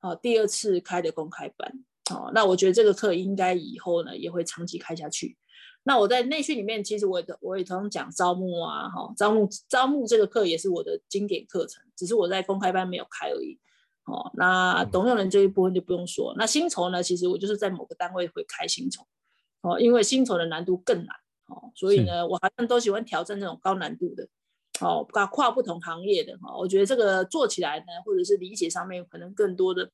[0.00, 1.84] 啊，第二次开的公开班。
[2.10, 5.36] 哦，那我觉得这个课应该以后呢也会长期开下去。
[5.84, 13.58] 那我在内训里面，其实我也我也常常讲招募啊，哈，招募招募这个课也是我的经典课程，只是我在公开班没有开而已。
[14.04, 16.34] 哦，那董用人这一部分就不用说。
[16.36, 19.06] 那薪酬呢，其实我就是在某个单位会开薪酬，
[19.62, 21.16] 哦，因为薪酬的难度更难，
[21.46, 24.28] 哦，所以呢，我好像都喜欢挑战这种高难度的，
[24.80, 29.90] 哦，跨跨不同行业的，哈，我觉得这个做起来呢，或者是理解上面可能更多的。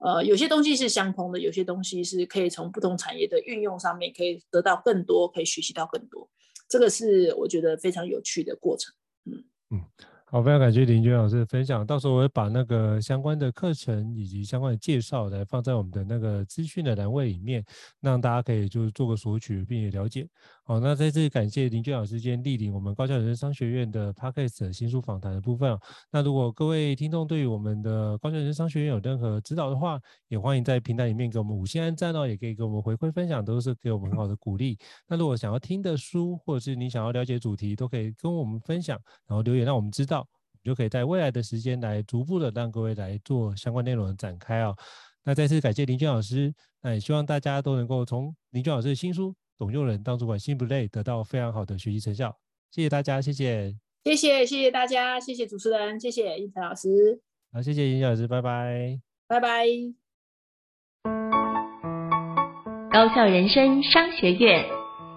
[0.00, 6.28] 呃，有些东西是相通的，有些东西是可以从不同产业的运用上面可以得到更多，可以学习到更多，
[6.68, 8.92] 这个是我觉得非常有趣的过程。
[9.26, 9.84] 嗯嗯。
[10.32, 11.84] 好，非常感谢林娟老师的分享。
[11.84, 17.64] 到时候我会把那个相关的课程以及相关的介绍来放在我们的那个资讯的栏位里面，
[18.00, 20.28] 让大家可以就是做个索取，并且了解。
[20.70, 25.76] 好，那再次感谢林娟老师今天莅临我们高校人生商学院的 Podcast 新书访谈的部分。
[26.12, 34.78] 那如果各位听众对于我们的高校人生商学院有任何指导的话，也欢迎在平台里面给我们五星按赞哦，也可以给我们回馈分享，都是给我们很好的鼓励。
[35.08, 38.96] 那如果想要听的书，或者是你想要了解主题，都可以跟我们分享，
[39.26, 40.24] 然后留言让我们知道。
[40.62, 44.76] 就可以在未来的时间来逐步的让各位来做相关内容的展开哦。
[45.24, 49.30] 那再次感谢林娟老师，那也希望大家都能够从林娟老师的新书
[49.60, 52.34] 《董用人当主管心不累》得到非常好的学习成效。
[52.70, 57.20] 谢谢大家，谢谢，谢谢，谢谢大家，谢谢主持人，谢谢英才老师。
[57.52, 58.98] 好，谢谢胤丞老师，拜拜，
[59.28, 59.66] 拜拜。
[62.90, 64.64] 高校人生商学院，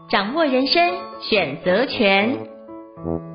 [0.09, 0.91] 掌握人生
[1.21, 3.32] 选择权。